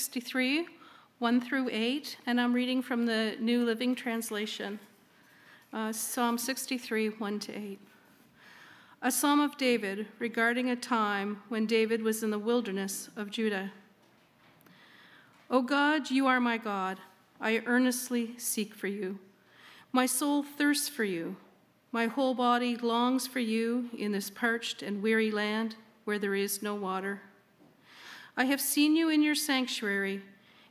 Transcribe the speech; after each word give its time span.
63, 0.00 0.66
1 1.18 1.40
through 1.42 1.68
8, 1.70 2.16
and 2.24 2.40
I'm 2.40 2.54
reading 2.54 2.80
from 2.80 3.04
the 3.04 3.36
New 3.38 3.66
Living 3.66 3.94
Translation. 3.94 4.80
Uh, 5.74 5.92
Psalm 5.92 6.38
63, 6.38 7.10
1 7.10 7.38
to 7.40 7.54
8. 7.54 7.78
A 9.02 9.10
psalm 9.10 9.40
of 9.40 9.58
David 9.58 10.06
regarding 10.18 10.70
a 10.70 10.74
time 10.74 11.42
when 11.50 11.66
David 11.66 12.02
was 12.02 12.22
in 12.22 12.30
the 12.30 12.38
wilderness 12.38 13.10
of 13.14 13.30
Judah. 13.30 13.72
O 15.50 15.60
God, 15.60 16.10
you 16.10 16.26
are 16.26 16.40
my 16.40 16.56
God. 16.56 16.96
I 17.38 17.62
earnestly 17.66 18.32
seek 18.38 18.74
for 18.74 18.86
you. 18.86 19.18
My 19.92 20.06
soul 20.06 20.42
thirsts 20.42 20.88
for 20.88 21.04
you. 21.04 21.36
My 21.92 22.06
whole 22.06 22.32
body 22.34 22.74
longs 22.74 23.26
for 23.26 23.40
you 23.40 23.90
in 23.98 24.12
this 24.12 24.30
parched 24.30 24.82
and 24.82 25.02
weary 25.02 25.30
land 25.30 25.76
where 26.04 26.18
there 26.18 26.34
is 26.34 26.62
no 26.62 26.74
water. 26.74 27.20
I 28.36 28.44
have 28.44 28.60
seen 28.60 28.96
you 28.96 29.08
in 29.08 29.22
your 29.22 29.34
sanctuary 29.34 30.22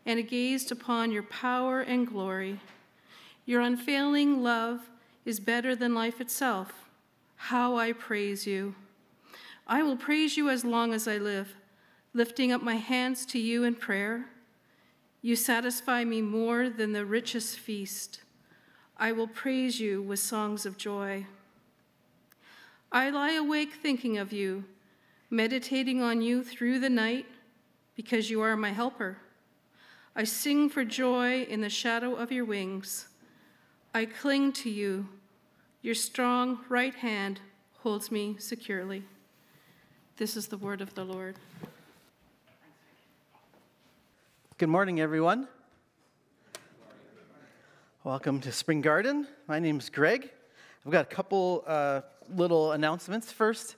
and 0.05 0.27
gazed 0.27 0.71
upon 0.71 1.11
your 1.11 1.23
power 1.23 1.81
and 1.81 2.07
glory. 2.07 2.59
Your 3.45 3.61
unfailing 3.61 4.41
love 4.43 4.89
is 5.25 5.39
better 5.39 5.75
than 5.75 5.93
life 5.93 6.21
itself. 6.21 6.85
How 7.35 7.77
I 7.77 7.91
praise 7.91 8.45
you! 8.47 8.75
I 9.67 9.83
will 9.83 9.97
praise 9.97 10.35
you 10.35 10.49
as 10.49 10.65
long 10.65 10.93
as 10.93 11.07
I 11.07 11.17
live, 11.17 11.55
lifting 12.13 12.51
up 12.51 12.63
my 12.63 12.75
hands 12.75 13.25
to 13.27 13.39
you 13.39 13.63
in 13.63 13.75
prayer. 13.75 14.25
You 15.21 15.35
satisfy 15.35 16.03
me 16.03 16.21
more 16.21 16.69
than 16.69 16.93
the 16.93 17.05
richest 17.05 17.59
feast. 17.59 18.21
I 18.97 19.11
will 19.11 19.27
praise 19.27 19.79
you 19.79 20.01
with 20.01 20.19
songs 20.19 20.65
of 20.65 20.77
joy. 20.77 21.27
I 22.91 23.11
lie 23.11 23.33
awake 23.33 23.73
thinking 23.73 24.17
of 24.17 24.33
you, 24.33 24.63
meditating 25.29 26.01
on 26.01 26.21
you 26.21 26.43
through 26.43 26.79
the 26.79 26.89
night, 26.89 27.27
because 27.99 28.29
you 28.29 28.39
are 28.39 28.55
my 28.55 28.71
helper. 28.71 29.17
I 30.15 30.23
sing 30.23 30.69
for 30.69 30.85
joy 30.85 31.43
in 31.43 31.59
the 31.59 31.69
shadow 31.69 32.15
of 32.15 32.31
your 32.31 32.45
wings. 32.45 33.09
I 33.93 34.05
cling 34.05 34.53
to 34.53 34.69
you. 34.69 35.09
Your 35.81 35.95
strong 35.95 36.59
right 36.69 36.95
hand 36.95 37.41
holds 37.79 38.09
me 38.09 38.37
securely. 38.39 39.03
This 40.15 40.37
is 40.37 40.47
the 40.47 40.55
word 40.55 40.79
of 40.79 40.95
the 40.95 41.03
Lord. 41.03 41.35
Good 44.57 44.69
morning, 44.69 45.01
everyone. 45.01 45.49
Welcome 48.05 48.39
to 48.39 48.51
Spring 48.53 48.79
Garden. 48.79 49.27
My 49.45 49.59
name 49.59 49.77
is 49.77 49.89
Greg. 49.89 50.29
I've 50.85 50.91
got 50.93 51.11
a 51.11 51.13
couple 51.13 51.65
uh, 51.67 51.99
little 52.33 52.71
announcements 52.71 53.29
first. 53.33 53.75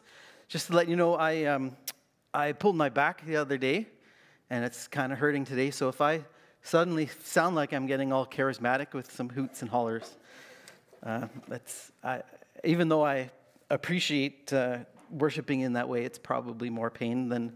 Just 0.48 0.68
to 0.68 0.74
let 0.74 0.88
you 0.88 0.96
know, 0.96 1.16
I, 1.16 1.46
um, 1.46 1.76
I 2.36 2.52
pulled 2.52 2.76
my 2.76 2.90
back 2.90 3.26
the 3.26 3.38
other 3.38 3.58
day, 3.58 3.88
and 4.52 4.66
it's 4.66 4.88
kind 4.90 5.14
of 5.14 5.18
hurting 5.18 5.46
today. 5.46 5.72
So 5.72 5.88
if 5.88 6.02
I 6.02 6.22
suddenly 6.62 7.10
sound 7.24 7.56
like 7.56 7.72
I'm 7.72 7.88
getting 7.88 8.12
all 8.12 8.28
charismatic 8.28 8.94
with 8.94 9.10
some 9.10 9.30
hoots 9.30 9.62
and 9.62 9.72
hollers, 9.72 10.18
uh, 11.04 11.28
that's 11.48 11.92
I, 12.04 12.22
even 12.66 12.90
though 12.90 13.04
I 13.04 13.32
appreciate 13.70 14.52
uh, 14.52 14.80
worshiping 15.10 15.62
in 15.62 15.74
that 15.74 15.88
way, 15.88 16.04
it's 16.04 16.20
probably 16.20 16.70
more 16.70 16.90
pain 16.92 17.30
than 17.30 17.56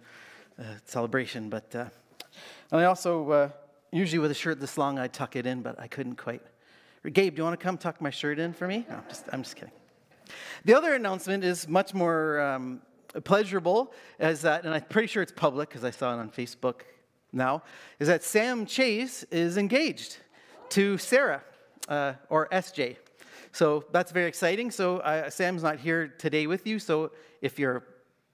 uh, 0.58 0.64
celebration. 0.86 1.50
But 1.50 1.76
uh, 1.76 1.86
and 2.72 2.80
I 2.80 2.86
also 2.86 3.30
uh, 3.30 3.50
usually 3.92 4.20
with 4.20 4.32
a 4.32 4.36
shirt 4.36 4.62
this 4.62 4.78
long, 4.78 4.98
I 4.98 5.08
tuck 5.08 5.36
it 5.36 5.46
in, 5.46 5.62
but 5.62 5.78
I 5.78 5.88
couldn't 5.88 6.16
quite 6.16 6.42
Gabe, 7.12 7.36
do 7.36 7.42
you 7.42 7.44
want 7.44 7.60
to 7.60 7.64
come 7.64 7.78
tuck 7.78 8.02
my 8.02 8.10
shirt 8.10 8.40
in 8.40 8.52
for 8.54 8.68
me? 8.68 8.86
No, 8.90 9.00
just, 9.10 9.26
I'm 9.32 9.44
just 9.44 9.56
kidding. 9.56 9.74
The 10.64 10.74
other 10.74 10.96
announcement 10.96 11.44
is 11.44 11.68
much 11.68 11.94
more 11.94 12.40
um, 12.40 12.82
pleasurable, 13.24 13.94
as 14.20 14.42
that, 14.42 14.66
and 14.66 14.74
I'm 14.74 14.82
pretty 14.82 15.08
sure 15.08 15.24
it's 15.24 15.32
public 15.32 15.70
because 15.70 15.84
I 15.84 15.92
saw 15.92 16.14
it 16.14 16.20
on 16.20 16.30
Facebook 16.30 16.82
now, 17.32 17.64
is 18.00 18.08
that 18.08 18.24
Sam 18.24 18.66
Chase 18.66 19.24
is 19.24 19.58
engaged 19.58 20.18
to 20.70 20.98
Sarah, 20.98 21.44
uh, 21.88 22.14
or 22.30 22.48
SJ. 22.50 22.98
So 23.52 23.86
that's 23.92 24.12
very 24.12 24.28
exciting. 24.28 24.72
So 24.72 24.98
uh, 24.98 25.30
Sam's 25.30 25.64
not 25.64 25.80
here 25.80 26.08
today 26.08 26.48
with 26.48 26.68
you. 26.68 26.80
So 26.80 27.12
if 27.42 27.58
you're 27.58 27.84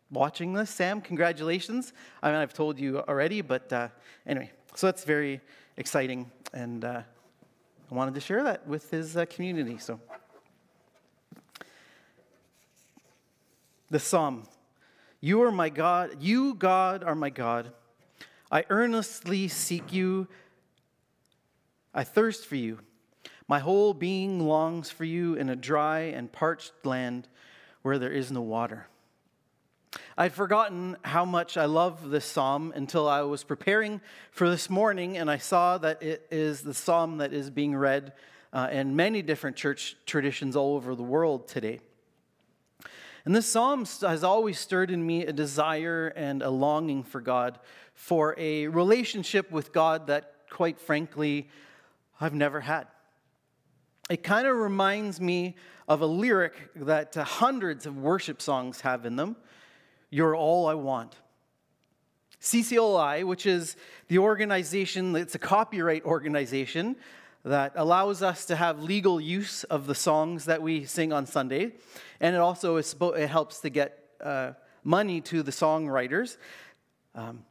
watching 0.10 0.54
this, 0.54 0.70
Sam, 0.70 1.02
congratulations. 1.02 1.94
I 2.24 2.32
mean, 2.32 2.40
I've 2.40 2.54
told 2.54 2.80
you 2.80 3.00
already, 3.00 3.42
but 3.42 3.72
uh, 3.72 3.90
anyway, 4.26 4.52
so 4.76 4.88
that's 4.88 5.04
very 5.04 5.42
exciting. 5.78 6.32
And 6.54 6.84
uh, 6.84 7.02
I 7.92 7.96
wanted 7.96 8.16
to 8.16 8.22
share 8.22 8.44
that 8.44 8.68
with 8.68 8.90
his 8.90 9.16
uh, 9.16 9.26
community. 9.26 9.78
So, 9.78 10.00
the 13.90 14.00
psalm 14.00 14.48
You 15.24 15.44
are 15.44 15.52
my 15.52 15.70
God, 15.70 16.18
you, 16.20 16.56
God, 16.56 17.04
are 17.04 17.14
my 17.14 17.30
God. 17.30 17.72
I 18.52 18.66
earnestly 18.72 19.48
seek 19.48 19.94
you. 19.94 20.28
I 21.94 22.04
thirst 22.04 22.48
for 22.48 22.56
you. 22.56 22.80
My 23.48 23.60
whole 23.60 23.94
being 23.94 24.40
longs 24.40 24.90
for 24.90 25.06
you 25.06 25.36
in 25.36 25.50
a 25.50 25.56
dry 25.56 26.00
and 26.00 26.32
parched 26.32 26.74
land 26.84 27.28
where 27.84 28.00
there 28.00 28.12
is 28.12 28.32
no 28.32 28.42
water. 28.42 28.88
I'd 30.18 30.34
forgotten 30.34 30.98
how 31.04 31.26
much 31.26 31.56
I 31.56 31.66
love 31.66 32.10
this 32.10 32.26
psalm 32.26 32.74
until 32.76 33.08
I 33.08 33.22
was 33.22 33.44
preparing 33.44 34.02
for 34.32 34.50
this 34.50 34.70
morning 34.72 35.18
and 35.18 35.30
I 35.30 35.38
saw 35.38 35.78
that 35.80 36.02
it 36.02 36.26
is 36.32 36.62
the 36.62 36.74
psalm 36.74 37.18
that 37.18 37.32
is 37.32 37.52
being 37.52 37.76
read 37.76 38.14
uh, 38.54 38.70
in 38.72 38.96
many 38.96 39.22
different 39.22 39.56
church 39.56 39.96
traditions 40.06 40.56
all 40.56 40.76
over 40.76 40.96
the 40.96 41.04
world 41.04 41.48
today. 41.48 41.80
And 43.26 43.36
this 43.36 43.46
psalm 43.46 43.86
has 44.02 44.24
always 44.24 44.58
stirred 44.58 44.90
in 44.90 45.06
me 45.06 45.26
a 45.26 45.34
desire 45.34 46.08
and 46.16 46.42
a 46.42 46.50
longing 46.50 47.04
for 47.04 47.22
God, 47.22 47.60
for 47.94 48.36
a 48.38 48.68
relationship 48.68 49.52
with 49.52 49.72
God 49.72 50.08
that, 50.08 50.36
quite 50.50 50.80
frankly, 50.80 51.50
I've 52.20 52.34
never 52.34 52.62
had. 52.62 52.88
It 54.10 54.24
kind 54.24 54.48
of 54.48 54.58
reminds 54.58 55.22
me 55.22 55.56
of 55.88 56.02
a 56.02 56.06
lyric 56.06 56.54
that 56.76 57.16
uh, 57.16 57.24
hundreds 57.24 57.86
of 57.86 57.98
worship 57.98 58.42
songs 58.42 58.82
have 58.82 59.06
in 59.06 59.16
them. 59.16 59.36
You're 60.10 60.36
all 60.36 60.68
I 60.68 60.74
want. 60.74 61.16
CCLI, 62.42 63.24
which 63.24 63.46
is 63.46 63.76
the 64.08 64.18
organization, 64.18 65.16
it's 65.16 65.36
a 65.36 65.40
copyright 65.40 66.04
organization 66.06 66.96
that 67.44 67.74
allows 67.76 68.22
us 68.22 68.46
to 68.46 68.56
have 68.56 68.84
legal 68.84 69.20
use 69.20 69.64
of 69.66 69.88
the 69.88 69.96
songs 69.96 70.46
that 70.46 70.62
we 70.62 70.86
sing 70.86 71.12
on 71.12 71.26
Sunday. 71.26 71.74
And 72.20 72.36
it 72.36 72.40
also 72.40 72.78
is, 72.78 72.96
it 73.00 73.28
helps 73.28 73.62
to 73.62 73.70
get 73.70 73.98
uh, 74.24 74.52
money 74.84 75.22
to 75.22 75.42
the 75.42 75.52
songwriters. 75.52 76.38
Um, 77.16 77.44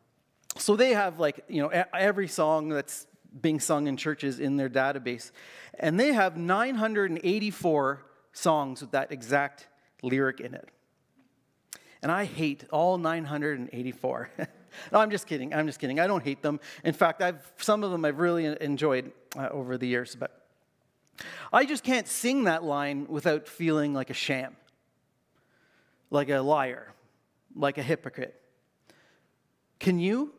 so 0.56 0.76
they 0.76 0.90
have 0.90 1.18
like, 1.18 1.44
you 1.48 1.62
know, 1.62 1.68
every 1.68 2.28
song 2.28 2.68
that's 2.68 3.06
being 3.40 3.60
sung 3.60 3.86
in 3.86 3.96
churches 3.96 4.40
in 4.40 4.56
their 4.56 4.68
database. 4.68 5.30
And 5.78 5.98
they 5.98 6.12
have 6.12 6.36
984 6.36 8.06
songs 8.32 8.80
with 8.80 8.92
that 8.92 9.12
exact 9.12 9.68
lyric 10.02 10.40
in 10.40 10.54
it. 10.54 10.68
And 12.02 12.10
I 12.10 12.24
hate 12.24 12.64
all 12.70 12.98
984. 12.98 14.30
no, 14.92 14.98
I'm 14.98 15.10
just 15.10 15.26
kidding. 15.26 15.54
I'm 15.54 15.66
just 15.66 15.78
kidding. 15.78 16.00
I 16.00 16.06
don't 16.06 16.24
hate 16.24 16.42
them. 16.42 16.60
In 16.84 16.92
fact, 16.92 17.22
I've, 17.22 17.52
some 17.58 17.84
of 17.84 17.90
them 17.90 18.04
I've 18.04 18.18
really 18.18 18.46
enjoyed 18.60 19.12
uh, 19.36 19.48
over 19.50 19.78
the 19.78 19.86
years. 19.86 20.16
But 20.16 20.46
I 21.52 21.64
just 21.64 21.84
can't 21.84 22.06
sing 22.08 22.44
that 22.44 22.64
line 22.64 23.06
without 23.08 23.48
feeling 23.48 23.94
like 23.94 24.10
a 24.10 24.14
sham, 24.14 24.56
like 26.10 26.28
a 26.28 26.40
liar, 26.40 26.92
like 27.54 27.78
a 27.78 27.82
hypocrite. 27.82 28.34
Can 29.78 29.98
you? 29.98 30.32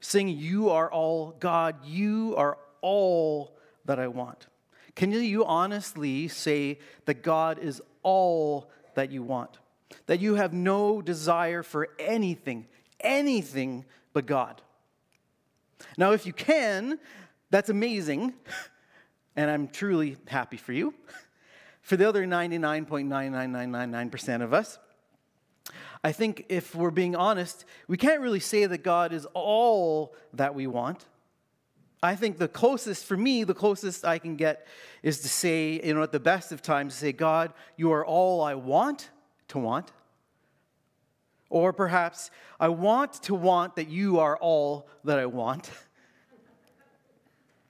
Sing, 0.00 0.28
You 0.28 0.70
are 0.70 0.90
all, 0.90 1.34
God, 1.40 1.84
you 1.84 2.34
are 2.36 2.58
all 2.80 3.56
that 3.86 3.98
I 3.98 4.08
want. 4.08 4.46
Can 4.94 5.12
you 5.12 5.44
honestly 5.44 6.28
say 6.28 6.78
that 7.04 7.22
God 7.22 7.58
is 7.58 7.82
all 8.02 8.70
that 8.94 9.10
you 9.10 9.22
want, 9.22 9.58
that 10.06 10.20
you 10.20 10.34
have 10.34 10.52
no 10.52 11.00
desire 11.02 11.62
for 11.62 11.88
anything, 11.98 12.66
anything 13.00 13.84
but 14.12 14.26
God. 14.26 14.60
Now, 15.96 16.12
if 16.12 16.26
you 16.26 16.32
can, 16.32 16.98
that's 17.50 17.70
amazing, 17.70 18.34
and 19.36 19.50
I'm 19.50 19.66
truly 19.68 20.16
happy 20.26 20.56
for 20.56 20.72
you. 20.72 20.94
For 21.82 21.96
the 21.96 22.08
other 22.08 22.26
99.99999% 22.26 24.42
of 24.42 24.52
us, 24.52 24.76
I 26.02 26.10
think 26.10 26.46
if 26.48 26.74
we're 26.74 26.90
being 26.90 27.14
honest, 27.14 27.64
we 27.86 27.96
can't 27.96 28.20
really 28.20 28.40
say 28.40 28.66
that 28.66 28.82
God 28.82 29.12
is 29.12 29.24
all 29.34 30.16
that 30.32 30.56
we 30.56 30.66
want. 30.66 31.06
I 32.02 32.16
think 32.16 32.38
the 32.38 32.48
closest, 32.48 33.04
for 33.04 33.16
me, 33.16 33.44
the 33.44 33.54
closest 33.54 34.04
I 34.04 34.18
can 34.18 34.34
get 34.34 34.66
is 35.04 35.20
to 35.20 35.28
say, 35.28 35.80
you 35.82 35.94
know, 35.94 36.02
at 36.02 36.10
the 36.10 36.18
best 36.18 36.50
of 36.50 36.60
times, 36.60 36.94
say, 36.94 37.12
God, 37.12 37.52
you 37.76 37.92
are 37.92 38.04
all 38.04 38.42
I 38.42 38.54
want 38.54 39.10
to 39.48 39.58
want. 39.58 39.92
Or 41.48 41.72
perhaps, 41.72 42.30
I 42.58 42.68
want 42.68 43.14
to 43.24 43.34
want 43.34 43.76
that 43.76 43.88
you 43.88 44.18
are 44.18 44.36
all 44.36 44.88
that 45.04 45.18
I 45.18 45.26
want. 45.26 45.70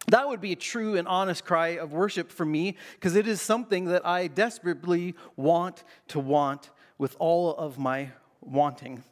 That 0.09 0.29
would 0.29 0.41
be 0.41 0.53
a 0.53 0.57
true 0.57 0.97
and 0.97 1.09
honest 1.09 1.45
cry 1.45 1.79
of 1.79 1.93
worship 1.93 2.31
for 2.31 2.45
me 2.45 2.77
because 2.93 3.17
it 3.17 3.27
is 3.27 3.43
something 3.43 3.87
that 3.87 4.07
I 4.07 4.29
desperately 4.29 5.17
want 5.35 5.83
to 6.09 6.21
want 6.21 6.71
with 6.97 7.17
all 7.19 7.57
of 7.57 7.77
my 7.77 8.11
wanting. 8.41 9.03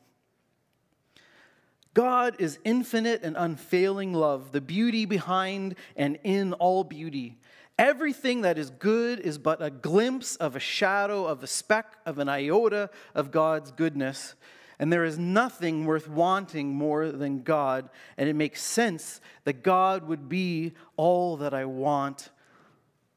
God 1.95 2.37
is 2.39 2.59
infinite 2.65 3.23
and 3.23 3.37
unfailing 3.37 4.13
love, 4.13 4.53
the 4.53 4.61
beauty 4.61 5.05
behind 5.05 5.75
and 5.97 6.19
in 6.23 6.53
all 6.55 6.85
beauty. 6.85 7.39
Everything 7.79 8.43
that 8.43 8.57
is 8.57 8.71
good 8.71 9.19
is 9.21 9.39
but 9.39 9.61
a 9.61 9.71
glimpse 9.71 10.37
of 10.37 10.55
a 10.55 10.61
shadow, 10.61 11.27
of 11.27 11.43
a 11.43 11.47
speck, 11.47 11.97
of 12.07 12.19
an 12.19 12.29
iota 12.29 12.89
of 13.15 13.33
God's 13.33 13.73
goodness. 13.73 14.35
And 14.79 14.93
there 14.93 15.05
is 15.05 15.19
nothing 15.19 15.85
worth 15.85 16.09
wanting 16.09 16.75
more 16.75 17.11
than 17.11 17.43
God. 17.43 17.91
And 18.17 18.29
it 18.29 18.35
makes 18.35 18.63
sense 18.63 19.21
that 19.45 19.63
God 19.63 20.07
would 20.07 20.29
be 20.29 20.75
all 20.97 21.37
that 21.39 21.55
I 21.55 21.65
want. 21.65 22.31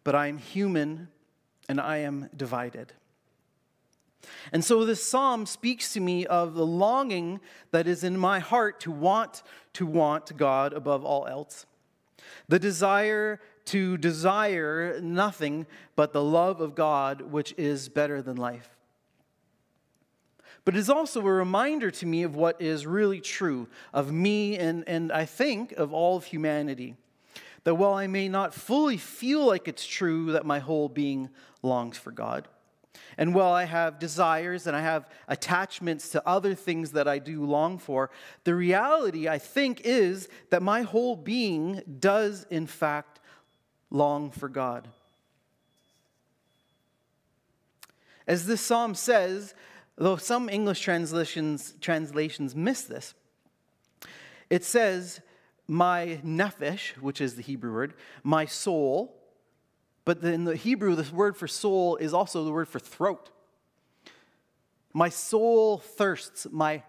But 0.03 0.15
I 0.15 0.27
am 0.27 0.37
human 0.37 1.09
and 1.69 1.79
I 1.79 1.97
am 1.97 2.29
divided. 2.35 2.93
And 4.51 4.63
so 4.63 4.85
this 4.85 5.03
psalm 5.03 5.45
speaks 5.45 5.93
to 5.93 5.99
me 5.99 6.25
of 6.25 6.55
the 6.55 6.65
longing 6.65 7.39
that 7.71 7.87
is 7.87 8.03
in 8.03 8.17
my 8.17 8.39
heart 8.39 8.79
to 8.81 8.91
want 8.91 9.43
to 9.73 9.85
want 9.85 10.35
God 10.35 10.73
above 10.73 11.05
all 11.05 11.27
else. 11.27 11.65
The 12.47 12.59
desire 12.59 13.39
to 13.67 13.97
desire 13.97 14.99
nothing 15.01 15.65
but 15.95 16.13
the 16.13 16.23
love 16.23 16.61
of 16.61 16.75
God, 16.75 17.21
which 17.21 17.53
is 17.57 17.89
better 17.89 18.21
than 18.21 18.35
life. 18.35 18.69
But 20.65 20.75
it 20.75 20.79
is 20.79 20.89
also 20.89 21.21
a 21.21 21.31
reminder 21.31 21.91
to 21.91 22.05
me 22.05 22.23
of 22.23 22.35
what 22.35 22.61
is 22.61 22.85
really 22.85 23.21
true 23.21 23.67
of 23.93 24.11
me 24.11 24.57
and, 24.57 24.83
and 24.87 25.11
I 25.11 25.25
think 25.25 25.71
of 25.73 25.93
all 25.93 26.17
of 26.17 26.25
humanity. 26.25 26.95
That 27.63 27.75
while 27.75 27.93
I 27.93 28.07
may 28.07 28.27
not 28.27 28.53
fully 28.53 28.97
feel 28.97 29.45
like 29.45 29.67
it's 29.67 29.85
true 29.85 30.33
that 30.33 30.45
my 30.45 30.59
whole 30.59 30.89
being 30.89 31.29
longs 31.61 31.97
for 31.97 32.11
God, 32.11 32.47
and 33.17 33.33
while 33.33 33.53
I 33.53 33.63
have 33.63 33.99
desires 33.99 34.67
and 34.67 34.75
I 34.75 34.81
have 34.81 35.09
attachments 35.27 36.09
to 36.09 36.27
other 36.27 36.53
things 36.53 36.91
that 36.91 37.07
I 37.07 37.19
do 37.19 37.43
long 37.45 37.77
for, 37.77 38.09
the 38.43 38.53
reality, 38.53 39.27
I 39.27 39.37
think, 39.37 39.81
is 39.83 40.29
that 40.49 40.61
my 40.61 40.81
whole 40.83 41.15
being 41.15 41.81
does, 41.99 42.45
in 42.49 42.67
fact, 42.67 43.19
long 43.89 44.31
for 44.31 44.49
God. 44.49 44.87
As 48.27 48.45
this 48.45 48.61
psalm 48.61 48.93
says, 48.93 49.53
though 49.95 50.17
some 50.17 50.49
English 50.49 50.81
translations, 50.81 51.75
translations 51.79 52.55
miss 52.55 52.83
this, 52.83 53.13
it 54.49 54.63
says, 54.63 55.21
My 55.67 56.19
nephesh, 56.25 56.97
which 56.97 57.21
is 57.21 57.35
the 57.35 57.41
Hebrew 57.41 57.73
word, 57.73 57.93
my 58.23 58.45
soul, 58.45 59.13
but 60.07 60.23
in 60.23 60.45
the 60.45 60.55
Hebrew, 60.55 60.95
this 60.95 61.11
word 61.11 61.35
for 61.35 61.47
soul 61.47 61.97
is 61.97 62.13
also 62.13 62.45
the 62.45 62.51
word 62.51 62.69
for 62.69 62.79
throat. 62.79 63.29
My 64.93 65.09
soul 65.09 65.79
thirsts. 65.79 66.47
My 66.49 66.83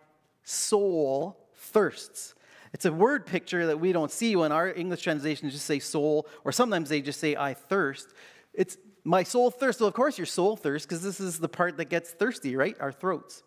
soul 0.45 1.37
thirsts. 1.57 2.35
It's 2.73 2.85
a 2.85 2.93
word 2.93 3.27
picture 3.27 3.67
that 3.67 3.81
we 3.81 3.93
don't 3.93 4.11
see 4.11 4.37
when 4.37 4.53
our 4.53 4.73
English 4.73 5.03
translations 5.03 5.53
just 5.53 5.67
say 5.67 5.79
soul, 5.79 6.27
or 6.45 6.53
sometimes 6.53 6.89
they 6.89 7.01
just 7.01 7.21
say 7.21 7.37
I 7.37 7.55
thirst. 7.55 8.09
It's 8.53 8.77
my 9.05 9.23
soul 9.23 9.51
thirsts. 9.51 9.81
Well, 9.81 9.89
of 9.89 9.95
course, 9.95 10.19
your 10.19 10.27
soul 10.27 10.57
thirsts 10.57 10.87
because 10.87 11.03
this 11.03 11.21
is 11.21 11.39
the 11.39 11.49
part 11.49 11.77
that 11.79 11.87
gets 11.87 12.11
thirsty, 12.11 12.57
right? 12.57 12.77
Our 12.81 12.93
throats. 12.93 13.43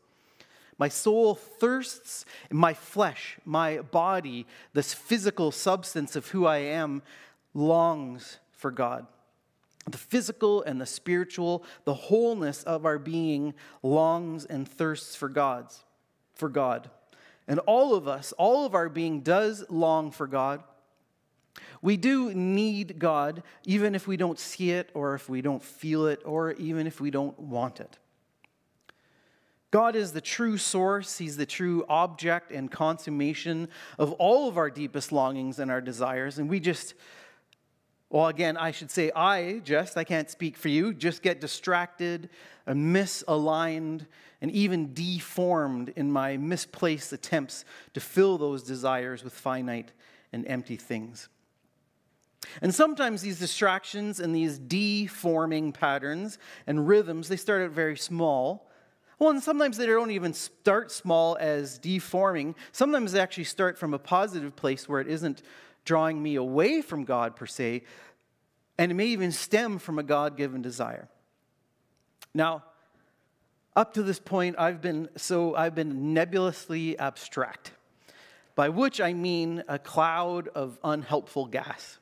My 0.77 0.87
soul 0.87 1.35
thirsts, 1.35 2.25
my 2.49 2.73
flesh, 2.73 3.37
my 3.45 3.79
body, 3.79 4.47
this 4.73 4.93
physical 4.93 5.51
substance 5.51 6.15
of 6.15 6.29
who 6.29 6.47
I 6.47 6.57
am, 6.57 7.03
longs 7.53 8.39
for 8.51 8.71
God. 8.71 9.05
The 9.87 9.97
physical 9.97 10.63
and 10.63 10.81
the 10.81 10.85
spiritual, 10.85 11.63
the 11.85 11.93
wholeness 11.93 12.63
of 12.63 12.85
our 12.85 12.97
being 12.97 13.53
longs 13.83 14.45
and 14.45 14.67
thirsts 14.67 15.15
for 15.15 15.29
God's, 15.29 15.83
for 16.33 16.49
God. 16.49 16.89
And 17.47 17.59
all 17.59 17.95
of 17.95 18.07
us, 18.07 18.33
all 18.37 18.65
of 18.65 18.75
our 18.75 18.89
being 18.89 19.21
does 19.21 19.65
long 19.69 20.11
for 20.11 20.27
God. 20.27 20.63
We 21.81 21.97
do 21.97 22.33
need 22.33 22.99
God, 22.99 23.43
even 23.65 23.95
if 23.95 24.07
we 24.07 24.15
don't 24.15 24.39
see 24.39 24.71
it, 24.71 24.89
or 24.93 25.15
if 25.15 25.27
we 25.27 25.41
don't 25.41 25.63
feel 25.63 26.05
it, 26.07 26.21
or 26.25 26.51
even 26.53 26.87
if 26.87 27.01
we 27.01 27.11
don't 27.11 27.37
want 27.39 27.79
it. 27.79 27.97
God 29.71 29.95
is 29.95 30.11
the 30.11 30.21
true 30.21 30.57
source, 30.57 31.17
He's 31.17 31.37
the 31.37 31.45
true 31.45 31.85
object 31.87 32.51
and 32.51 32.69
consummation 32.69 33.69
of 33.97 34.11
all 34.13 34.47
of 34.47 34.57
our 34.57 34.69
deepest 34.69 35.11
longings 35.11 35.59
and 35.59 35.71
our 35.71 35.81
desires, 35.81 36.37
and 36.37 36.49
we 36.49 36.59
just 36.59 36.93
well, 38.11 38.27
again, 38.27 38.57
I 38.57 38.71
should 38.71 38.91
say 38.91 39.09
I 39.15 39.61
just, 39.63 39.97
I 39.97 40.03
can't 40.03 40.29
speak 40.29 40.57
for 40.57 40.67
you, 40.67 40.93
just 40.93 41.21
get 41.21 41.39
distracted 41.39 42.29
and 42.65 42.93
misaligned 42.93 44.05
and 44.41 44.51
even 44.51 44.93
deformed 44.93 45.93
in 45.95 46.11
my 46.11 46.35
misplaced 46.35 47.13
attempts 47.13 47.63
to 47.93 48.01
fill 48.01 48.37
those 48.37 48.63
desires 48.63 49.23
with 49.23 49.33
finite 49.33 49.93
and 50.33 50.45
empty 50.45 50.75
things. 50.75 51.29
And 52.61 52.75
sometimes 52.75 53.21
these 53.21 53.39
distractions 53.39 54.19
and 54.19 54.35
these 54.35 54.59
deforming 54.59 55.71
patterns 55.71 56.37
and 56.67 56.85
rhythms, 56.87 57.29
they 57.29 57.37
start 57.37 57.61
out 57.61 57.71
very 57.71 57.95
small. 57.95 58.67
Well, 59.19 59.29
and 59.29 59.41
sometimes 59.41 59.77
they 59.77 59.85
don't 59.85 60.11
even 60.11 60.33
start 60.33 60.91
small 60.91 61.37
as 61.39 61.77
deforming. 61.77 62.55
Sometimes 62.73 63.13
they 63.13 63.21
actually 63.21 63.45
start 63.45 63.77
from 63.77 63.93
a 63.93 63.99
positive 63.99 64.55
place 64.55 64.89
where 64.89 64.99
it 64.99 65.07
isn't 65.07 65.43
drawing 65.85 66.21
me 66.21 66.35
away 66.35 66.81
from 66.81 67.03
God 67.03 67.35
per 67.35 67.45
se, 67.45 67.83
and 68.77 68.91
it 68.91 68.95
may 68.95 69.07
even 69.07 69.31
stem 69.31 69.79
from 69.79 69.99
a 69.99 70.03
God 70.03 70.37
given 70.37 70.61
desire. 70.61 71.07
Now, 72.33 72.63
up 73.75 73.93
to 73.93 74.03
this 74.03 74.19
point, 74.19 74.55
I've 74.59 74.81
been 74.81 75.09
so 75.15 75.55
I've 75.55 75.75
been 75.75 76.13
nebulously 76.13 76.97
abstract, 76.97 77.71
by 78.55 78.69
which 78.69 78.99
I 78.99 79.13
mean 79.13 79.63
a 79.67 79.79
cloud 79.79 80.49
of 80.49 80.77
unhelpful 80.83 81.45
gas. 81.47 81.97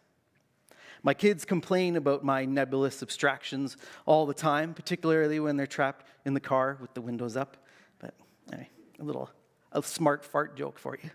My 1.01 1.13
kids 1.13 1.45
complain 1.45 1.95
about 1.95 2.23
my 2.25 2.45
nebulous 2.45 3.01
abstractions 3.01 3.77
all 4.05 4.25
the 4.25 4.33
time, 4.33 4.73
particularly 4.73 5.39
when 5.39 5.55
they're 5.55 5.67
trapped 5.67 6.05
in 6.25 6.33
the 6.33 6.39
car 6.41 6.77
with 6.81 6.93
the 6.93 7.01
windows 7.01 7.37
up. 7.37 7.57
But 7.99 8.13
anyway, 8.51 8.69
a 8.99 9.03
little 9.03 9.29
a 9.71 9.81
smart 9.83 10.25
fart 10.25 10.57
joke 10.57 10.79
for 10.79 10.97
you. 11.01 11.09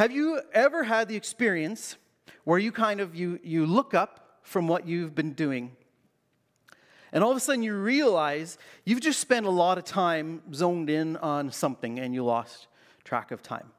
Have 0.00 0.12
you 0.12 0.40
ever 0.54 0.82
had 0.82 1.08
the 1.08 1.16
experience 1.16 1.98
where 2.44 2.58
you 2.58 2.72
kind 2.72 3.02
of 3.02 3.14
you, 3.14 3.38
you 3.42 3.66
look 3.66 3.92
up 3.92 4.38
from 4.40 4.66
what 4.66 4.88
you've 4.88 5.14
been 5.14 5.34
doing 5.34 5.76
and 7.12 7.22
all 7.22 7.30
of 7.30 7.36
a 7.36 7.40
sudden 7.40 7.62
you 7.62 7.76
realize 7.76 8.56
you've 8.86 9.02
just 9.02 9.20
spent 9.20 9.44
a 9.44 9.50
lot 9.50 9.76
of 9.76 9.84
time 9.84 10.40
zoned 10.54 10.88
in 10.88 11.18
on 11.18 11.52
something 11.52 11.98
and 11.98 12.14
you 12.14 12.24
lost 12.24 12.66
track 13.04 13.30
of 13.30 13.42
time. 13.42 13.72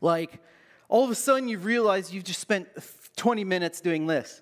Like 0.00 0.40
all 0.88 1.02
of 1.02 1.10
a 1.10 1.16
sudden 1.16 1.48
you've 1.48 1.64
realized 1.64 2.12
you've 2.12 2.22
just 2.22 2.38
spent 2.38 2.68
20 3.16 3.42
minutes 3.42 3.80
doing 3.80 4.06
this. 4.06 4.40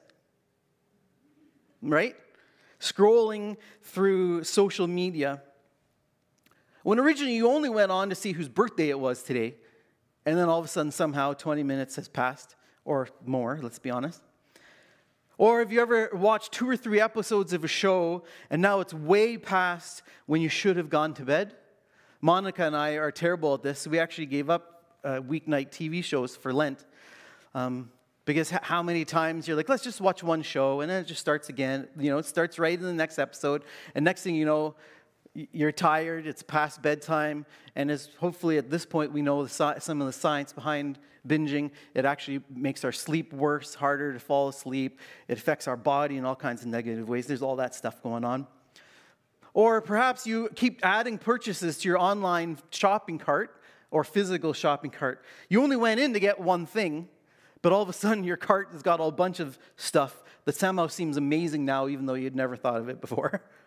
Right? 1.81 2.17
Scrolling 2.81 3.57
through 3.81 4.45
social 4.45 4.87
media. 4.87 5.41
When 6.83 6.99
originally 6.99 7.35
you 7.35 7.49
only 7.49 7.71
went 7.71 7.91
on 7.91 8.11
to 8.11 8.15
see 8.15 8.33
whose 8.33 8.51
birthday 8.51 8.91
it 8.91 9.01
was 9.01 9.23
today, 9.23 9.55
and 10.27 10.39
then 10.39 10.49
all 10.49 10.59
of 10.59 10.65
a 10.65 10.69
sudden, 10.69 10.91
somehow, 10.93 11.35
20 11.35 11.63
minutes 11.63 11.97
has 11.97 12.09
passed, 12.09 12.57
or 12.85 13.09
more, 13.25 13.59
let's 13.63 13.79
be 13.79 13.91
honest. 13.91 14.23
Or 15.37 15.59
have 15.59 15.73
you 15.73 15.81
ever 15.81 16.11
watched 16.13 16.53
two 16.53 16.69
or 16.69 16.77
three 16.77 17.01
episodes 17.01 17.53
of 17.53 17.65
a 17.65 17.69
show 17.69 18.23
and 18.51 18.63
now 18.63 18.79
it's 18.79 18.95
way 18.95 19.37
past 19.37 20.03
when 20.27 20.41
you 20.41 20.49
should 20.49 20.77
have 20.77 20.89
gone 20.89 21.13
to 21.15 21.25
bed? 21.25 21.57
Monica 22.21 22.65
and 22.65 22.77
I 22.77 22.93
are 22.93 23.11
terrible 23.11 23.55
at 23.55 23.63
this. 23.63 23.87
We 23.87 23.99
actually 23.99 24.27
gave 24.27 24.49
up 24.49 24.85
uh, 25.03 25.21
weeknight 25.21 25.71
TV 25.71 26.03
shows 26.05 26.37
for 26.37 26.53
Lent. 26.53 26.87
Um, 27.55 27.91
because 28.25 28.51
how 28.51 28.83
many 28.83 29.05
times 29.05 29.47
you're 29.47 29.57
like, 29.57 29.69
let's 29.69 29.83
just 29.83 30.01
watch 30.01 30.23
one 30.23 30.41
show, 30.41 30.81
and 30.81 30.91
then 30.91 31.03
it 31.03 31.07
just 31.07 31.21
starts 31.21 31.51
again. 31.51 31.89
You 31.99 32.11
know, 32.11 32.17
it 32.17 32.25
starts 32.25 32.59
right 32.59 32.79
in 32.79 32.85
the 32.85 32.95
next 32.95 33.19
episode, 33.19 33.65
and 33.95 34.03
next 34.03 34.23
thing 34.23 34.35
you 34.35 34.47
know, 34.47 34.77
you're 35.35 35.73
tired, 35.73 36.27
it's 36.27 36.43
past 36.43 36.81
bedtime, 36.81 37.45
and 37.75 37.91
as 37.91 38.09
hopefully 38.19 38.57
at 38.57 38.71
this 38.71 38.87
point 38.87 39.13
we 39.13 39.21
know 39.21 39.45
the, 39.45 39.77
some 39.81 40.01
of 40.01 40.07
the 40.07 40.13
science 40.13 40.53
behind 40.53 40.99
binging, 41.27 41.71
it 41.95 42.05
actually 42.05 42.41
makes 42.55 42.85
our 42.85 42.93
sleep 42.93 43.33
worse, 43.33 43.75
harder 43.75 44.13
to 44.13 44.21
fall 44.21 44.49
asleep. 44.49 45.01
It 45.27 45.39
affects 45.39 45.67
our 45.67 45.77
body 45.77 46.17
in 46.17 46.25
all 46.25 46.37
kinds 46.37 46.63
of 46.63 46.69
negative 46.69 47.09
ways. 47.09 47.27
There's 47.27 47.43
all 47.43 47.57
that 47.57 47.75
stuff 47.75 48.03
going 48.03 48.25
on. 48.25 48.47
Or 49.55 49.81
perhaps 49.81 50.27
you 50.27 50.51
keep 50.55 50.81
adding 50.85 51.19
purchases 51.19 51.79
to 51.79 51.89
your 51.89 51.99
online 51.99 52.59
shopping 52.71 53.19
cart 53.19 53.61
or 53.91 54.05
physical 54.05 54.53
shopping 54.53 54.91
cart. 54.91 55.25
You 55.49 55.63
only 55.63 55.77
went 55.77 56.01
in 56.01 56.13
to 56.15 56.21
get 56.21 56.41
one 56.41 56.67
thing, 56.67 57.09
but 57.63 57.73
all 57.73 57.83
of 57.83 57.89
a 57.89 57.93
sudden 57.93 58.25
your 58.25 58.37
cart 58.37 58.69
has 58.73 58.83
got 58.83 59.01
a 59.01 59.11
bunch 59.11 59.41
of 59.41 59.59
stuff 59.77 60.23
that 60.45 60.57
somehow 60.57 60.89
seems 60.89 61.17
amazing 61.17 61.65
now, 61.65 61.89
even 61.89 62.07
though 62.07 62.15
you'd 62.15 62.37
never 62.37 62.57
thought 62.57 62.81
of 62.81 62.89
it 62.89 63.01
before. 63.01 63.43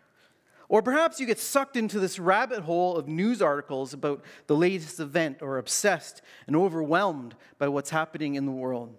Or 0.69 0.81
perhaps 0.81 1.19
you 1.19 1.25
get 1.25 1.39
sucked 1.39 1.77
into 1.77 1.99
this 1.99 2.19
rabbit 2.19 2.59
hole 2.59 2.97
of 2.97 3.07
news 3.07 3.41
articles 3.41 3.93
about 3.93 4.23
the 4.47 4.55
latest 4.55 4.99
event 4.99 5.41
or 5.41 5.57
obsessed 5.57 6.21
and 6.45 6.55
overwhelmed 6.55 7.35
by 7.57 7.69
what's 7.69 7.89
happening 7.89 8.35
in 8.35 8.45
the 8.45 8.51
world. 8.51 8.93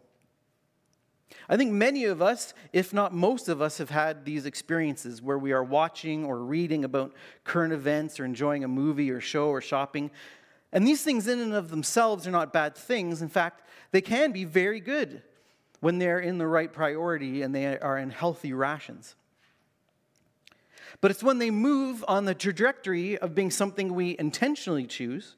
I 1.46 1.56
think 1.58 1.72
many 1.72 2.04
of 2.04 2.22
us, 2.22 2.54
if 2.72 2.94
not 2.94 3.14
most 3.14 3.48
of 3.48 3.60
us, 3.60 3.78
have 3.78 3.90
had 3.90 4.24
these 4.24 4.46
experiences 4.46 5.20
where 5.20 5.38
we 5.38 5.52
are 5.52 5.64
watching 5.64 6.24
or 6.24 6.38
reading 6.38 6.84
about 6.84 7.14
current 7.44 7.72
events 7.72 8.18
or 8.18 8.24
enjoying 8.24 8.64
a 8.64 8.68
movie 8.68 9.10
or 9.10 9.20
show 9.20 9.48
or 9.48 9.60
shopping, 9.60 10.10
And 10.72 10.86
these 10.86 11.02
things, 11.02 11.26
in 11.26 11.38
and 11.38 11.54
of 11.54 11.70
themselves, 11.70 12.26
are 12.26 12.30
not 12.30 12.52
bad 12.52 12.76
things. 12.76 13.22
In 13.22 13.28
fact, 13.28 13.62
they 13.90 14.00
can 14.00 14.32
be 14.32 14.44
very 14.44 14.80
good 14.80 15.22
when 15.80 15.98
they're 15.98 16.20
in 16.20 16.38
the 16.38 16.46
right 16.46 16.72
priority 16.72 17.42
and 17.42 17.54
they 17.54 17.78
are 17.78 17.98
in 17.98 18.10
healthy 18.10 18.52
rations. 18.52 19.14
But 21.00 21.10
it's 21.10 21.22
when 21.22 21.38
they 21.38 21.50
move 21.50 22.04
on 22.08 22.24
the 22.24 22.34
trajectory 22.34 23.18
of 23.18 23.34
being 23.34 23.50
something 23.50 23.94
we 23.94 24.16
intentionally 24.18 24.86
choose 24.86 25.36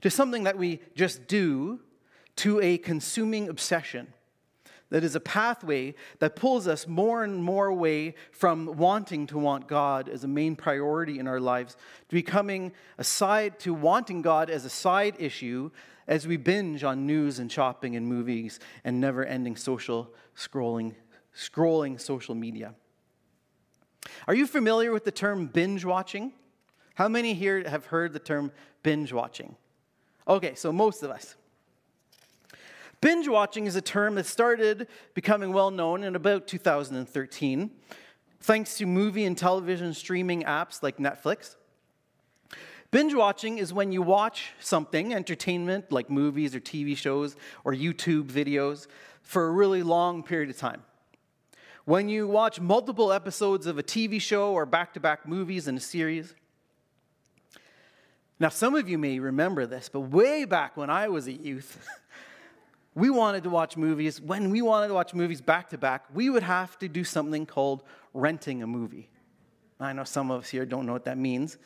to 0.00 0.10
something 0.10 0.44
that 0.44 0.58
we 0.58 0.80
just 0.94 1.26
do 1.26 1.80
to 2.36 2.60
a 2.60 2.78
consuming 2.78 3.48
obsession 3.48 4.12
that 4.90 5.04
is 5.04 5.14
a 5.14 5.20
pathway 5.20 5.94
that 6.18 6.36
pulls 6.36 6.66
us 6.66 6.86
more 6.86 7.22
and 7.22 7.42
more 7.42 7.66
away 7.66 8.14
from 8.30 8.76
wanting 8.76 9.26
to 9.26 9.38
want 9.38 9.68
God 9.68 10.08
as 10.08 10.24
a 10.24 10.28
main 10.28 10.56
priority 10.56 11.18
in 11.18 11.26
our 11.26 11.40
lives 11.40 11.76
to 12.08 12.14
becoming 12.14 12.72
a 12.96 13.04
side 13.04 13.58
to 13.60 13.74
wanting 13.74 14.22
God 14.22 14.48
as 14.50 14.64
a 14.64 14.70
side 14.70 15.16
issue 15.18 15.70
as 16.06 16.26
we 16.26 16.38
binge 16.38 16.84
on 16.84 17.06
news 17.06 17.38
and 17.38 17.52
shopping 17.52 17.96
and 17.96 18.06
movies 18.06 18.60
and 18.82 19.00
never-ending 19.00 19.56
social 19.56 20.10
scrolling 20.36 20.94
scrolling 21.36 22.00
social 22.00 22.34
media. 22.34 22.74
Are 24.26 24.34
you 24.34 24.46
familiar 24.46 24.92
with 24.92 25.04
the 25.04 25.12
term 25.12 25.46
binge 25.46 25.84
watching? 25.84 26.32
How 26.94 27.08
many 27.08 27.34
here 27.34 27.68
have 27.68 27.86
heard 27.86 28.12
the 28.12 28.18
term 28.18 28.52
binge 28.82 29.12
watching? 29.12 29.56
Okay, 30.26 30.54
so 30.54 30.72
most 30.72 31.02
of 31.02 31.10
us. 31.10 31.36
Binge 33.00 33.28
watching 33.28 33.66
is 33.66 33.76
a 33.76 33.80
term 33.80 34.16
that 34.16 34.26
started 34.26 34.88
becoming 35.14 35.52
well 35.52 35.70
known 35.70 36.02
in 36.02 36.16
about 36.16 36.48
2013, 36.48 37.70
thanks 38.40 38.76
to 38.78 38.86
movie 38.86 39.24
and 39.24 39.38
television 39.38 39.94
streaming 39.94 40.42
apps 40.42 40.82
like 40.82 40.96
Netflix. 40.96 41.54
Binge 42.90 43.14
watching 43.14 43.58
is 43.58 43.72
when 43.72 43.92
you 43.92 44.02
watch 44.02 44.52
something, 44.58 45.14
entertainment 45.14 45.92
like 45.92 46.10
movies 46.10 46.54
or 46.54 46.60
TV 46.60 46.96
shows 46.96 47.36
or 47.62 47.72
YouTube 47.72 48.24
videos, 48.24 48.86
for 49.22 49.46
a 49.46 49.50
really 49.50 49.82
long 49.82 50.22
period 50.22 50.48
of 50.50 50.56
time. 50.56 50.82
When 51.88 52.10
you 52.10 52.28
watch 52.28 52.60
multiple 52.60 53.14
episodes 53.14 53.66
of 53.66 53.78
a 53.78 53.82
TV 53.82 54.20
show 54.20 54.52
or 54.52 54.66
back 54.66 54.92
to 54.92 55.00
back 55.00 55.26
movies 55.26 55.68
in 55.68 55.78
a 55.78 55.80
series. 55.80 56.34
Now, 58.38 58.50
some 58.50 58.74
of 58.74 58.90
you 58.90 58.98
may 58.98 59.18
remember 59.18 59.64
this, 59.64 59.88
but 59.88 60.00
way 60.00 60.44
back 60.44 60.76
when 60.76 60.90
I 60.90 61.08
was 61.08 61.28
a 61.28 61.32
youth, 61.32 61.82
we 62.94 63.08
wanted 63.08 63.42
to 63.44 63.48
watch 63.48 63.78
movies, 63.78 64.20
when 64.20 64.50
we 64.50 64.60
wanted 64.60 64.88
to 64.88 64.92
watch 64.92 65.14
movies 65.14 65.40
back 65.40 65.70
to 65.70 65.78
back, 65.78 66.04
we 66.12 66.28
would 66.28 66.42
have 66.42 66.78
to 66.80 66.88
do 66.88 67.04
something 67.04 67.46
called 67.46 67.82
renting 68.12 68.62
a 68.62 68.66
movie. 68.66 69.08
I 69.80 69.94
know 69.94 70.04
some 70.04 70.30
of 70.30 70.42
us 70.42 70.50
here 70.50 70.66
don't 70.66 70.84
know 70.84 70.92
what 70.92 71.06
that 71.06 71.16
means. 71.16 71.56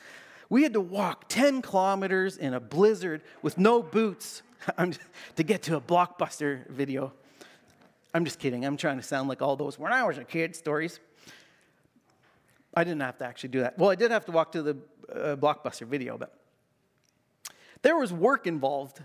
We 0.49 0.63
had 0.63 0.75
to 0.75 0.81
walk 0.81 1.25
10 1.31 1.63
kilometers 1.63 2.37
in 2.37 2.55
a 2.55 2.61
blizzard 2.61 3.23
with 3.43 3.59
no 3.59 3.83
boots 3.83 4.43
to 5.35 5.43
get 5.43 5.63
to 5.63 5.75
a 5.75 5.81
blockbuster 5.81 6.71
video. 6.71 7.13
I'm 8.15 8.25
just 8.25 8.39
kidding. 8.39 8.65
I'm 8.65 8.77
trying 8.77 8.99
to 8.99 9.03
sound 9.03 9.29
like 9.29 9.43
all 9.43 9.57
those 9.57 9.79
when 9.79 9.93
I 9.93 10.05
was 10.05 10.19
a 10.19 10.25
kid 10.25 10.55
stories. 10.55 11.01
I 12.75 12.85
didn't 12.85 13.01
have 13.01 13.19
to 13.19 13.27
actually 13.27 13.51
do 13.51 13.61
that. 13.61 13.79
Well, 13.79 13.91
I 13.91 13.95
did 13.95 14.11
have 14.11 14.25
to 14.27 14.33
walk 14.33 14.53
to 14.53 14.63
the 14.63 14.77
uh, 15.13 15.37
blockbuster 15.37 15.87
video, 15.87 16.17
but 16.17 16.35
there 17.83 17.97
was 17.97 18.13
work 18.13 18.47
involved 18.47 19.01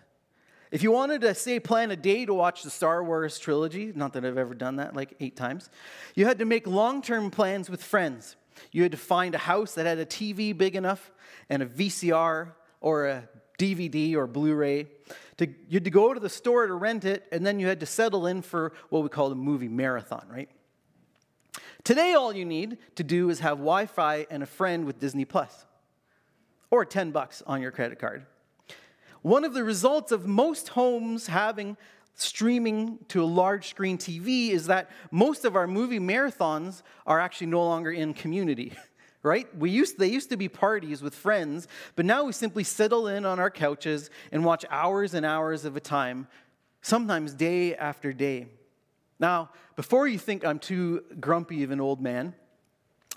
if 0.69 0.83
you 0.83 0.91
wanted 0.91 1.21
to, 1.21 1.33
say, 1.33 1.59
plan 1.59 1.91
a 1.91 1.95
day 1.95 2.25
to 2.25 2.33
watch 2.33 2.63
the 2.63 2.69
Star 2.69 3.01
Wars 3.03 3.39
trilogy, 3.39 3.93
not 3.95 4.13
that 4.13 4.25
I've 4.25 4.37
ever 4.37 4.53
done 4.53 4.77
that 4.77 4.95
like 4.95 5.13
eight 5.19 5.37
times, 5.37 5.69
you 6.13 6.25
had 6.25 6.39
to 6.39 6.45
make 6.45 6.67
long 6.67 7.01
term 7.01 7.31
plans 7.31 7.69
with 7.69 7.81
friends. 7.81 8.35
You 8.71 8.83
had 8.83 8.91
to 8.91 8.97
find 8.97 9.33
a 9.35 9.37
house 9.37 9.75
that 9.75 9.85
had 9.85 9.99
a 9.99 10.05
TV 10.05 10.57
big 10.57 10.75
enough 10.75 11.11
and 11.49 11.63
a 11.63 11.65
VCR 11.65 12.51
or 12.81 13.05
a 13.05 13.29
DVD 13.57 14.15
or 14.15 14.27
Blu 14.27 14.55
ray. 14.55 14.87
You 15.39 15.55
had 15.73 15.83
to 15.83 15.91
go 15.91 16.13
to 16.13 16.19
the 16.19 16.29
store 16.29 16.65
to 16.65 16.73
rent 16.73 17.05
it, 17.05 17.25
and 17.31 17.45
then 17.45 17.59
you 17.59 17.67
had 17.67 17.79
to 17.81 17.85
settle 17.85 18.25
in 18.25 18.41
for 18.41 18.73
what 18.89 19.03
we 19.03 19.09
call 19.09 19.31
a 19.31 19.35
movie 19.35 19.67
marathon, 19.67 20.25
right? 20.29 20.49
Today, 21.83 22.13
all 22.13 22.33
you 22.33 22.45
need 22.45 22.77
to 22.95 23.03
do 23.03 23.29
is 23.29 23.39
have 23.39 23.57
Wi 23.57 23.85
Fi 23.85 24.25
and 24.29 24.41
a 24.41 24.47
friend 24.47 24.85
with 24.85 24.99
Disney 24.99 25.25
Plus, 25.25 25.65
or 26.71 26.85
10 26.85 27.11
bucks 27.11 27.43
on 27.45 27.61
your 27.61 27.71
credit 27.71 27.99
card. 27.99 28.25
One 29.21 29.43
of 29.43 29.53
the 29.53 29.63
results 29.63 30.11
of 30.11 30.25
most 30.25 30.69
homes 30.69 31.27
having 31.27 31.77
streaming 32.15 32.97
to 33.09 33.23
a 33.23 33.25
large 33.25 33.69
screen 33.69 33.97
TV 33.97 34.49
is 34.49 34.67
that 34.67 34.89
most 35.11 35.45
of 35.45 35.55
our 35.55 35.67
movie 35.67 35.99
marathons 35.99 36.81
are 37.05 37.19
actually 37.19 37.47
no 37.47 37.63
longer 37.63 37.91
in 37.91 38.13
community. 38.13 38.73
Right? 39.27 39.53
We 39.57 39.69
used, 39.69 39.99
they 39.99 40.07
used 40.07 40.29
to 40.29 40.37
be 40.37 40.47
parties 40.47 41.01
with 41.01 41.13
friends, 41.13 41.67
but 41.97 42.05
now 42.05 42.23
we 42.23 42.31
simply 42.31 42.63
settle 42.63 43.07
in 43.07 43.25
on 43.25 43.41
our 43.41 43.49
couches 43.49 44.09
and 44.31 44.45
watch 44.45 44.63
hours 44.69 45.13
and 45.13 45.25
hours 45.25 45.65
of 45.65 45.75
a 45.75 45.81
time, 45.81 46.29
sometimes 46.81 47.33
day 47.33 47.75
after 47.75 48.13
day. 48.13 48.47
Now, 49.19 49.49
before 49.75 50.07
you 50.07 50.17
think 50.17 50.45
I'm 50.45 50.59
too 50.59 51.03
grumpy 51.19 51.63
of 51.63 51.71
an 51.71 51.81
old 51.81 52.01
man, 52.01 52.35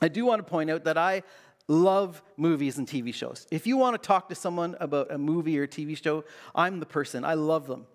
I 0.02 0.08
do 0.08 0.24
want 0.26 0.44
to 0.44 0.50
point 0.50 0.68
out 0.68 0.82
that 0.82 0.98
I 0.98 1.22
love 1.68 2.24
movies 2.36 2.78
and 2.78 2.88
TV 2.88 3.14
shows. 3.14 3.46
If 3.52 3.68
you 3.68 3.76
want 3.76 3.94
to 3.94 4.04
talk 4.04 4.30
to 4.30 4.34
someone 4.34 4.76
about 4.80 5.12
a 5.12 5.18
movie 5.18 5.60
or 5.60 5.68
TV 5.68 5.96
show, 5.96 6.24
I'm 6.56 6.80
the 6.80 6.86
person. 6.86 7.24
I 7.24 7.34
love 7.34 7.68
them. 7.68 7.86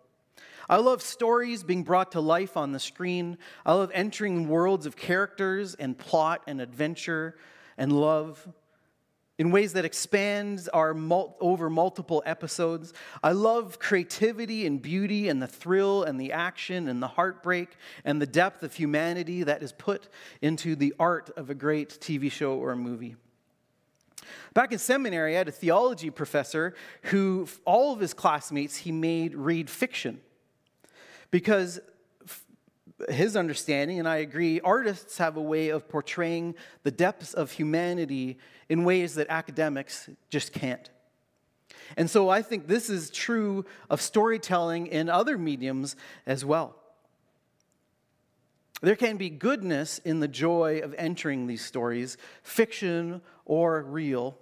I 0.70 0.78
love 0.78 1.02
stories 1.02 1.64
being 1.64 1.84
brought 1.84 2.14
to 2.14 2.22
life 2.22 2.56
on 2.56 2.72
the 2.72 2.80
screen. 2.80 3.38
I 3.66 3.74
love 3.74 3.92
entering 3.94 4.48
worlds 4.48 4.86
of 4.86 4.96
characters 4.96 5.76
and 5.76 5.98
plot 5.98 6.44
and 6.48 6.62
adventure 6.62 7.36
and 7.78 7.92
love 7.92 8.48
in 9.38 9.52
ways 9.52 9.74
that 9.74 9.84
expands 9.84 10.70
our 10.70 10.94
mul- 10.94 11.36
over 11.42 11.70
multiple 11.70 12.24
episodes. 12.26 12.94
I 13.22 13.34
love 13.34 13.80
creativity 13.80 14.66
and 14.66 14.82
beauty 14.82 15.28
and 15.28 15.42
the 15.42 15.48
thrill 15.48 16.04
and 16.04 16.20
the 16.20 16.32
action 16.32 16.88
and 16.88 17.04
the 17.04 17.08
heartbreak 17.08 17.76
and 18.06 18.22
the 18.22 18.28
depth 18.28 18.64
of 18.64 18.74
humanity 18.74 19.44
that 19.44 19.62
is 19.62 19.74
put 19.74 20.08
into 20.42 20.76
the 20.76 20.94
art 21.00 21.32
of 21.36 21.50
a 21.50 21.56
great 21.56 21.90
TV 21.90 22.32
show 22.32 22.54
or 22.54 22.72
a 22.72 22.78
movie. 22.78 23.16
Back 24.54 24.72
in 24.72 24.80
seminary, 24.80 25.36
I 25.36 25.40
had 25.40 25.50
a 25.50 25.52
theology 25.52 26.10
professor 26.10 26.74
who, 27.04 27.48
all 27.66 27.94
of 27.94 28.00
his 28.00 28.14
classmates, 28.14 28.78
he 28.78 28.92
made 28.92 29.36
read 29.36 29.70
fiction. 29.70 30.22
Because 31.30 31.80
his 33.10 33.36
understanding, 33.36 34.00
and 34.00 34.08
I 34.08 34.18
agree, 34.18 34.62
artists 34.62 35.18
have 35.18 35.38
a 35.38 35.42
way 35.42 35.70
of 35.70 35.90
portraying 35.90 36.56
the 36.84 36.92
depths 36.92 37.34
of 37.34 37.52
humanity 37.52 38.38
in 38.70 38.84
ways 38.84 39.16
that 39.16 39.28
academics 39.30 40.10
just 40.30 40.54
can't. 40.54 40.90
And 41.98 42.10
so 42.10 42.30
I 42.30 42.42
think 42.42 42.68
this 42.68 42.90
is 42.90 43.10
true 43.10 43.66
of 43.90 44.02
storytelling 44.02 44.88
in 44.88 45.10
other 45.10 45.38
mediums 45.38 45.96
as 46.26 46.44
well. 46.44 46.76
There 48.82 48.96
can 48.96 49.18
be 49.18 49.30
goodness 49.30 50.00
in 50.00 50.20
the 50.20 50.28
joy 50.28 50.80
of 50.80 50.94
entering 50.98 51.48
these 51.48 51.64
stories, 51.64 52.18
fiction 52.44 53.22
or 53.46 53.82
real. 53.84 54.38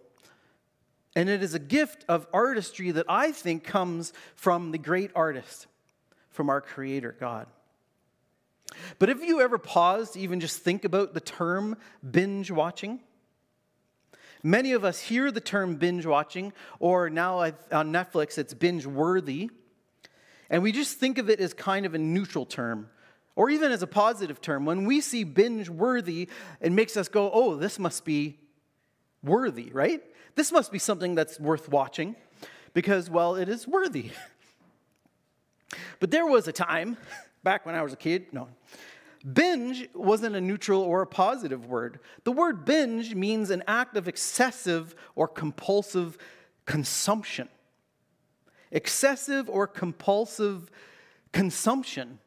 And 1.15 1.29
it 1.29 1.43
is 1.43 1.53
a 1.53 1.59
gift 1.59 2.05
of 2.07 2.27
artistry 2.33 2.91
that 2.91 3.05
I 3.07 3.31
think 3.31 3.63
comes 3.63 4.13
from 4.35 4.71
the 4.71 4.77
great 4.77 5.11
artist, 5.15 5.67
from 6.29 6.49
our 6.49 6.61
Creator, 6.61 7.17
God. 7.19 7.47
But 8.99 9.09
have 9.09 9.23
you 9.23 9.41
ever 9.41 9.57
paused 9.57 10.13
to 10.13 10.19
even 10.19 10.39
just 10.39 10.59
think 10.59 10.85
about 10.85 11.13
the 11.13 11.19
term 11.19 11.77
binge 12.09 12.51
watching? 12.51 12.99
Many 14.43 14.73
of 14.73 14.83
us 14.83 14.99
hear 14.99 15.31
the 15.31 15.39
term 15.39 15.75
binge 15.75 16.05
watching, 16.05 16.51
or 16.79 17.09
now 17.09 17.39
on 17.39 17.93
Netflix, 17.93 18.37
it's 18.37 18.53
binge 18.53 18.85
worthy. 18.85 19.49
And 20.49 20.61
we 20.61 20.71
just 20.71 20.99
think 20.99 21.17
of 21.17 21.29
it 21.29 21.39
as 21.39 21.53
kind 21.53 21.85
of 21.85 21.93
a 21.93 21.97
neutral 21.97 22.45
term, 22.45 22.89
or 23.35 23.49
even 23.49 23.71
as 23.71 23.81
a 23.81 23.87
positive 23.87 24.41
term. 24.41 24.65
When 24.65 24.85
we 24.85 24.99
see 24.99 25.23
binge 25.23 25.69
worthy, 25.69 26.27
it 26.59 26.71
makes 26.71 26.97
us 26.97 27.07
go, 27.07 27.31
oh, 27.31 27.55
this 27.55 27.79
must 27.79 28.03
be 28.03 28.37
worthy, 29.23 29.71
right? 29.71 30.03
This 30.35 30.51
must 30.51 30.71
be 30.71 30.79
something 30.79 31.15
that's 31.15 31.39
worth 31.39 31.69
watching 31.69 32.15
because, 32.73 33.09
well, 33.09 33.35
it 33.35 33.49
is 33.49 33.67
worthy. 33.67 34.11
But 35.99 36.11
there 36.11 36.25
was 36.27 36.47
a 36.47 36.51
time, 36.51 36.97
back 37.43 37.65
when 37.65 37.75
I 37.75 37.81
was 37.81 37.93
a 37.93 37.97
kid, 37.97 38.27
no, 38.31 38.47
binge 39.31 39.87
wasn't 39.93 40.35
a 40.35 40.41
neutral 40.41 40.81
or 40.81 41.01
a 41.01 41.07
positive 41.07 41.65
word. 41.65 41.99
The 42.23 42.31
word 42.31 42.65
binge 42.65 43.15
means 43.15 43.49
an 43.49 43.63
act 43.67 43.95
of 43.97 44.07
excessive 44.07 44.95
or 45.15 45.27
compulsive 45.27 46.17
consumption. 46.65 47.49
Excessive 48.71 49.49
or 49.49 49.67
compulsive 49.67 50.71
consumption. 51.31 52.19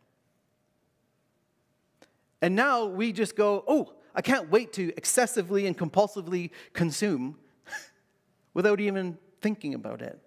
And 2.40 2.54
now 2.54 2.86
we 2.86 3.12
just 3.12 3.36
go, 3.36 3.64
oh, 3.66 3.92
I 4.14 4.22
can't 4.22 4.50
wait 4.50 4.72
to 4.74 4.92
excessively 4.96 5.66
and 5.66 5.76
compulsively 5.76 6.50
consume 6.72 7.36
without 8.54 8.80
even 8.80 9.18
thinking 9.40 9.74
about 9.74 10.02
it. 10.02 10.20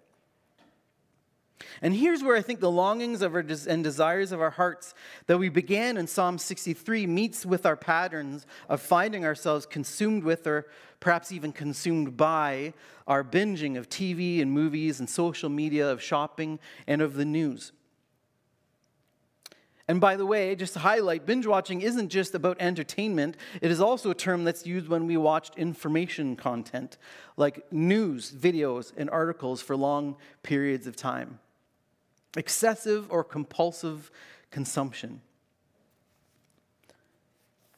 And 1.82 1.94
here's 1.94 2.22
where 2.22 2.36
I 2.36 2.42
think 2.42 2.60
the 2.60 2.70
longings 2.70 3.22
of 3.22 3.34
our 3.34 3.42
des- 3.42 3.68
and 3.68 3.82
desires 3.82 4.32
of 4.32 4.40
our 4.40 4.50
hearts 4.50 4.94
that 5.26 5.38
we 5.38 5.48
began 5.48 5.96
in 5.96 6.06
Psalm 6.06 6.38
63 6.38 7.06
meets 7.06 7.46
with 7.46 7.66
our 7.66 7.76
patterns 7.76 8.46
of 8.68 8.80
finding 8.80 9.24
ourselves 9.24 9.66
consumed 9.66 10.24
with 10.24 10.46
or 10.46 10.66
perhaps 11.00 11.32
even 11.32 11.52
consumed 11.52 12.16
by 12.16 12.74
our 13.06 13.24
binging 13.24 13.76
of 13.76 13.88
TV 13.88 14.40
and 14.40 14.52
movies 14.52 15.00
and 15.00 15.08
social 15.08 15.48
media, 15.48 15.88
of 15.88 16.02
shopping 16.02 16.58
and 16.86 17.02
of 17.02 17.14
the 17.14 17.24
news. 17.24 17.72
And 19.88 20.00
by 20.00 20.14
the 20.14 20.24
way, 20.24 20.54
just 20.54 20.74
to 20.74 20.78
highlight, 20.78 21.26
binge 21.26 21.46
watching 21.48 21.80
isn't 21.80 22.10
just 22.10 22.36
about 22.36 22.58
entertainment, 22.60 23.36
it 23.60 23.72
is 23.72 23.80
also 23.80 24.10
a 24.10 24.14
term 24.14 24.44
that's 24.44 24.64
used 24.64 24.88
when 24.88 25.08
we 25.08 25.16
watch 25.16 25.50
information 25.56 26.36
content, 26.36 26.96
like 27.36 27.72
news, 27.72 28.30
videos, 28.30 28.92
and 28.96 29.10
articles 29.10 29.60
for 29.60 29.74
long 29.74 30.14
periods 30.44 30.86
of 30.86 30.94
time. 30.94 31.40
Excessive 32.36 33.10
or 33.10 33.24
compulsive 33.24 34.10
consumption. 34.50 35.20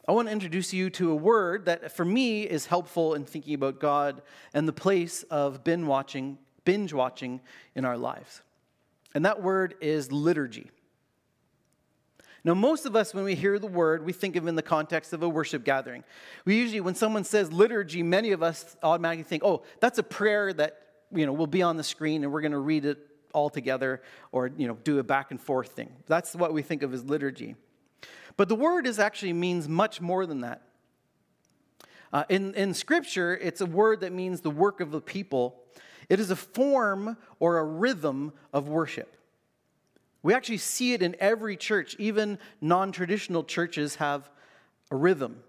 I 0.07 0.13
want 0.13 0.29
to 0.29 0.33
introduce 0.33 0.73
you 0.73 0.91
to 0.91 1.13
a 1.13 1.15
word 1.15 1.67
that 1.67 1.93
for 1.93 2.05
me 2.05 2.43
is 2.43 2.67
helpful 2.67 3.15
in 3.15 3.25
thinking 3.25 3.55
about 3.55 3.79
God 3.79 4.21
and 4.53 4.67
the 4.67 4.73
place 4.73 5.23
of 5.25 5.63
binge 5.63 5.87
watching, 5.87 6.39
binge 6.65 6.93
watching 6.93 7.41
in 7.75 7.85
our 7.85 7.97
lives. 7.97 8.43
And 9.15 9.25
that 9.25 9.43
word 9.43 9.75
is 9.81 10.11
liturgy. 10.11 10.71
Now, 12.45 12.55
most 12.55 12.87
of 12.87 12.97
us, 12.97 13.15
when 13.15 13.23
we 13.23 13.37
hear 13.37 13.61
the 13.61 13.69
word, 13.69 14.05
we 14.05 14.13
think 14.13 14.35
of 14.35 14.49
in 14.49 14.57
the 14.57 14.63
context 14.63 15.13
of 15.13 15.23
a 15.23 15.29
worship 15.29 15.63
gathering. 15.63 16.03
We 16.45 16.57
usually, 16.57 16.81
when 16.81 16.97
someone 16.97 17.23
says 17.23 17.53
liturgy, 17.53 18.03
many 18.03 18.33
of 18.33 18.43
us 18.43 18.77
automatically 18.83 19.23
think, 19.23 19.45
oh, 19.45 19.63
that's 19.79 19.99
a 19.99 20.03
prayer 20.03 20.53
that 20.55 20.81
you 21.13 21.25
know 21.27 21.33
will 21.33 21.47
be 21.47 21.63
on 21.63 21.77
the 21.77 21.85
screen 21.85 22.25
and 22.25 22.33
we're 22.33 22.41
going 22.41 22.53
to 22.53 22.59
read 22.59 22.85
it 22.85 22.99
all 23.33 23.51
together 23.51 24.03
or 24.31 24.51
you 24.57 24.67
know 24.67 24.79
do 24.85 24.99
a 24.99 25.03
back 25.03 25.31
and 25.31 25.41
forth 25.41 25.69
thing. 25.73 25.91
That's 26.07 26.35
what 26.35 26.53
we 26.53 26.63
think 26.63 26.83
of 26.83 26.93
as 26.95 27.05
liturgy. 27.05 27.57
But 28.37 28.49
the 28.49 28.55
word 28.55 28.87
is 28.87 28.99
actually 28.99 29.33
means 29.33 29.69
much 29.69 30.01
more 30.01 30.27
than 30.27 30.41
that. 30.41 30.63
Uh, 32.13 32.25
in, 32.29 32.55
in 32.55 32.75
Scripture, 32.75 33.37
it's 33.37 33.61
a 33.61 33.67
word 33.67 34.01
that 34.01 34.13
means 34.13 34.41
the 34.41 34.51
work 34.51 34.81
of 34.81 34.91
the 34.91 35.01
people. 35.01 35.63
It 36.09 36.21
is 36.21 36.31
a 36.31 36.37
form 36.37 37.17
or 37.41 37.59
a 37.59 37.65
rhythm 37.65 38.33
of 38.53 38.69
worship. 38.69 39.17
We 40.23 40.35
actually 40.35 40.59
see 40.59 40.93
it 40.93 41.03
in 41.03 41.17
every 41.19 41.57
church. 41.57 41.97
Even 41.99 42.39
non 42.61 42.93
traditional 42.93 43.45
churches 43.45 43.97
have 43.97 44.29
a 44.91 44.97
rhythm, 44.97 45.43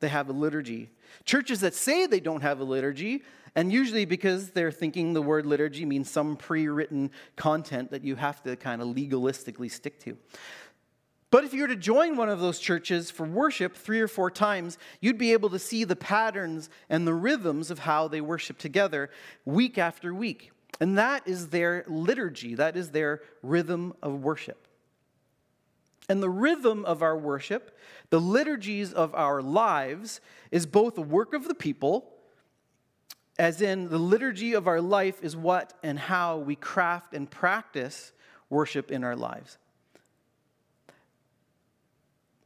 they 0.00 0.08
have 0.08 0.28
a 0.28 0.32
liturgy. 0.32 0.90
Churches 1.24 1.60
that 1.60 1.74
say 1.74 2.06
they 2.06 2.20
don't 2.20 2.42
have 2.42 2.60
a 2.60 2.64
liturgy, 2.64 3.22
and 3.56 3.72
usually 3.72 4.04
because 4.04 4.50
they're 4.50 4.70
thinking 4.70 5.14
the 5.14 5.22
word 5.22 5.46
liturgy 5.46 5.86
means 5.86 6.10
some 6.10 6.36
pre 6.36 6.68
written 6.68 7.10
content 7.34 7.90
that 7.90 8.04
you 8.04 8.14
have 8.14 8.42
to 8.42 8.54
kind 8.54 8.82
of 8.82 8.88
legalistically 8.88 9.70
stick 9.70 9.98
to. 10.00 10.16
But 11.30 11.44
if 11.44 11.52
you 11.52 11.62
were 11.62 11.68
to 11.68 11.76
join 11.76 12.16
one 12.16 12.28
of 12.28 12.38
those 12.38 12.60
churches 12.60 13.10
for 13.10 13.26
worship 13.26 13.74
three 13.74 14.00
or 14.00 14.08
four 14.08 14.30
times, 14.30 14.78
you'd 15.00 15.18
be 15.18 15.32
able 15.32 15.50
to 15.50 15.58
see 15.58 15.84
the 15.84 15.96
patterns 15.96 16.70
and 16.88 17.06
the 17.06 17.14
rhythms 17.14 17.70
of 17.70 17.80
how 17.80 18.06
they 18.06 18.20
worship 18.20 18.58
together 18.58 19.10
week 19.44 19.76
after 19.78 20.14
week. 20.14 20.52
And 20.78 20.98
that 20.98 21.26
is 21.26 21.48
their 21.48 21.84
liturgy, 21.88 22.54
that 22.54 22.76
is 22.76 22.90
their 22.90 23.22
rhythm 23.42 23.94
of 24.02 24.22
worship. 24.22 24.68
And 26.08 26.22
the 26.22 26.30
rhythm 26.30 26.84
of 26.84 27.02
our 27.02 27.16
worship, 27.16 27.76
the 28.10 28.20
liturgies 28.20 28.92
of 28.92 29.14
our 29.14 29.42
lives, 29.42 30.20
is 30.52 30.66
both 30.66 30.96
a 30.98 31.02
work 31.02 31.34
of 31.34 31.48
the 31.48 31.54
people, 31.54 32.15
as 33.38 33.60
in 33.60 33.88
the 33.88 33.98
liturgy 33.98 34.54
of 34.54 34.66
our 34.66 34.80
life 34.80 35.22
is 35.22 35.36
what 35.36 35.74
and 35.82 35.98
how 35.98 36.38
we 36.38 36.56
craft 36.56 37.14
and 37.14 37.30
practice 37.30 38.12
worship 38.48 38.90
in 38.90 39.04
our 39.04 39.16
lives. 39.16 39.58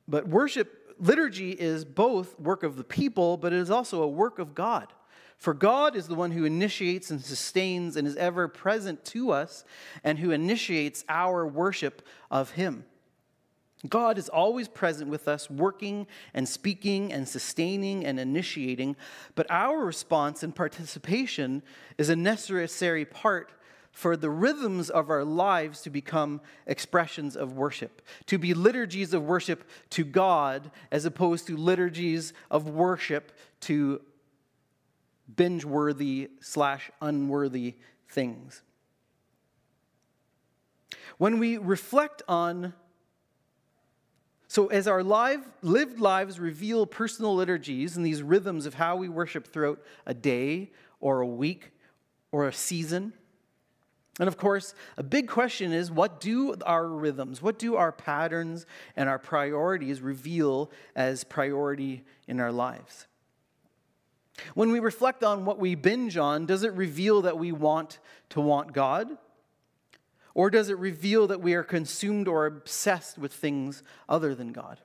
But 0.08 0.26
worship, 0.26 0.96
liturgy 0.98 1.52
is 1.52 1.84
both 1.84 2.38
work 2.40 2.64
of 2.64 2.76
the 2.76 2.84
people, 2.84 3.36
but 3.36 3.52
it 3.52 3.58
is 3.58 3.70
also 3.70 4.02
a 4.02 4.08
work 4.08 4.38
of 4.38 4.54
God. 4.54 4.88
For 5.36 5.54
God 5.54 5.96
is 5.96 6.08
the 6.08 6.14
one 6.14 6.32
who 6.32 6.44
initiates 6.44 7.10
and 7.10 7.22
sustains 7.22 7.96
and 7.96 8.06
is 8.06 8.16
ever 8.16 8.46
present 8.48 9.04
to 9.06 9.30
us 9.30 9.64
and 10.04 10.18
who 10.18 10.32
initiates 10.32 11.04
our 11.08 11.46
worship 11.46 12.06
of 12.30 12.50
Him. 12.50 12.84
God 13.88 14.18
is 14.18 14.28
always 14.28 14.68
present 14.68 15.08
with 15.08 15.26
us, 15.26 15.48
working 15.48 16.06
and 16.34 16.46
speaking 16.46 17.12
and 17.12 17.26
sustaining 17.26 18.04
and 18.04 18.20
initiating, 18.20 18.96
but 19.34 19.46
our 19.50 19.78
response 19.78 20.42
and 20.42 20.54
participation 20.54 21.62
is 21.96 22.10
a 22.10 22.16
necessary 22.16 23.06
part 23.06 23.52
for 23.90 24.16
the 24.16 24.30
rhythms 24.30 24.90
of 24.90 25.10
our 25.10 25.24
lives 25.24 25.80
to 25.82 25.90
become 25.90 26.40
expressions 26.66 27.36
of 27.36 27.54
worship, 27.54 28.02
to 28.26 28.38
be 28.38 28.54
liturgies 28.54 29.14
of 29.14 29.24
worship 29.24 29.68
to 29.90 30.04
God 30.04 30.70
as 30.92 31.04
opposed 31.04 31.46
to 31.46 31.56
liturgies 31.56 32.32
of 32.50 32.68
worship 32.68 33.32
to 33.60 34.00
binge 35.34 35.64
worthy 35.64 36.30
slash 36.40 36.90
unworthy 37.00 37.76
things. 38.08 38.62
When 41.18 41.38
we 41.38 41.56
reflect 41.58 42.22
on, 42.28 42.74
so 44.50 44.66
as 44.66 44.88
our 44.88 45.04
live, 45.04 45.48
lived 45.62 46.00
lives 46.00 46.40
reveal 46.40 46.84
personal 46.84 47.36
liturgies 47.36 47.96
and 47.96 48.04
these 48.04 48.20
rhythms 48.20 48.66
of 48.66 48.74
how 48.74 48.96
we 48.96 49.08
worship 49.08 49.46
throughout 49.46 49.80
a 50.06 50.12
day 50.12 50.72
or 50.98 51.20
a 51.20 51.26
week 51.26 51.70
or 52.32 52.48
a 52.48 52.52
season. 52.52 53.12
And 54.18 54.26
of 54.26 54.36
course, 54.36 54.74
a 54.96 55.04
big 55.04 55.28
question 55.28 55.72
is 55.72 55.88
what 55.88 56.18
do 56.18 56.56
our 56.66 56.88
rhythms, 56.88 57.40
what 57.40 57.60
do 57.60 57.76
our 57.76 57.92
patterns 57.92 58.66
and 58.96 59.08
our 59.08 59.20
priorities 59.20 60.00
reveal 60.00 60.72
as 60.96 61.22
priority 61.22 62.02
in 62.26 62.40
our 62.40 62.50
lives? 62.50 63.06
When 64.54 64.72
we 64.72 64.80
reflect 64.80 65.22
on 65.22 65.44
what 65.44 65.60
we 65.60 65.76
binge 65.76 66.16
on, 66.16 66.46
does 66.46 66.64
it 66.64 66.72
reveal 66.72 67.22
that 67.22 67.38
we 67.38 67.52
want 67.52 68.00
to 68.30 68.40
want 68.40 68.72
God? 68.72 69.16
Or 70.34 70.50
does 70.50 70.68
it 70.68 70.78
reveal 70.78 71.26
that 71.28 71.40
we 71.40 71.54
are 71.54 71.62
consumed 71.62 72.28
or 72.28 72.46
obsessed 72.46 73.18
with 73.18 73.32
things 73.32 73.82
other 74.08 74.34
than 74.34 74.52
God? 74.52 74.80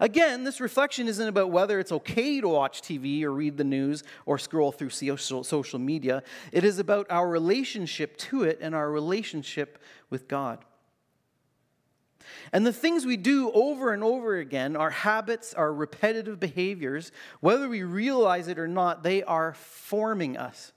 Again, 0.00 0.42
this 0.42 0.60
reflection 0.60 1.06
isn't 1.06 1.28
about 1.28 1.50
whether 1.50 1.78
it's 1.78 1.92
okay 1.92 2.40
to 2.40 2.48
watch 2.48 2.82
TV 2.82 3.22
or 3.22 3.32
read 3.32 3.56
the 3.56 3.64
news 3.64 4.02
or 4.26 4.36
scroll 4.36 4.72
through 4.72 4.90
social 4.90 5.78
media. 5.78 6.22
It 6.52 6.64
is 6.64 6.78
about 6.80 7.06
our 7.10 7.28
relationship 7.28 8.16
to 8.18 8.42
it 8.42 8.58
and 8.60 8.74
our 8.74 8.90
relationship 8.90 9.78
with 10.10 10.26
God. 10.26 10.64
And 12.52 12.66
the 12.66 12.72
things 12.72 13.06
we 13.06 13.16
do 13.16 13.50
over 13.52 13.92
and 13.92 14.02
over 14.02 14.36
again, 14.36 14.76
our 14.76 14.90
habits, 14.90 15.54
our 15.54 15.72
repetitive 15.72 16.40
behaviors, 16.40 17.12
whether 17.40 17.68
we 17.68 17.84
realize 17.84 18.48
it 18.48 18.58
or 18.58 18.68
not, 18.68 19.02
they 19.02 19.22
are 19.22 19.54
forming 19.54 20.36
us. 20.36 20.72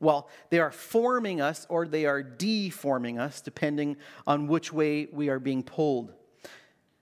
Well, 0.00 0.28
they 0.48 0.58
are 0.58 0.70
forming 0.70 1.40
us 1.42 1.66
or 1.68 1.86
they 1.86 2.06
are 2.06 2.22
deforming 2.22 3.18
us, 3.18 3.42
depending 3.42 3.98
on 4.26 4.48
which 4.48 4.72
way 4.72 5.08
we 5.12 5.28
are 5.28 5.38
being 5.38 5.62
pulled. 5.62 6.12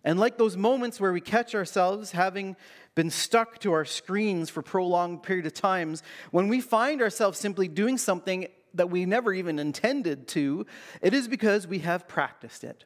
And 0.04 0.18
like 0.18 0.36
those 0.36 0.56
moments 0.56 1.00
where 1.00 1.12
we 1.12 1.20
catch 1.20 1.54
ourselves 1.54 2.12
having 2.12 2.56
been 2.94 3.10
stuck 3.10 3.60
to 3.60 3.72
our 3.72 3.84
screens 3.84 4.50
for 4.50 4.62
prolonged 4.62 5.22
period 5.22 5.46
of 5.46 5.54
times, 5.54 6.02
when 6.32 6.48
we 6.48 6.60
find 6.60 7.00
ourselves 7.00 7.38
simply 7.38 7.68
doing 7.68 7.96
something 7.96 8.48
that 8.74 8.90
we 8.90 9.06
never 9.06 9.32
even 9.32 9.58
intended 9.58 10.26
to, 10.28 10.66
it 11.00 11.14
is 11.14 11.28
because 11.28 11.66
we 11.66 11.78
have 11.80 12.08
practiced 12.08 12.64
it. 12.64 12.84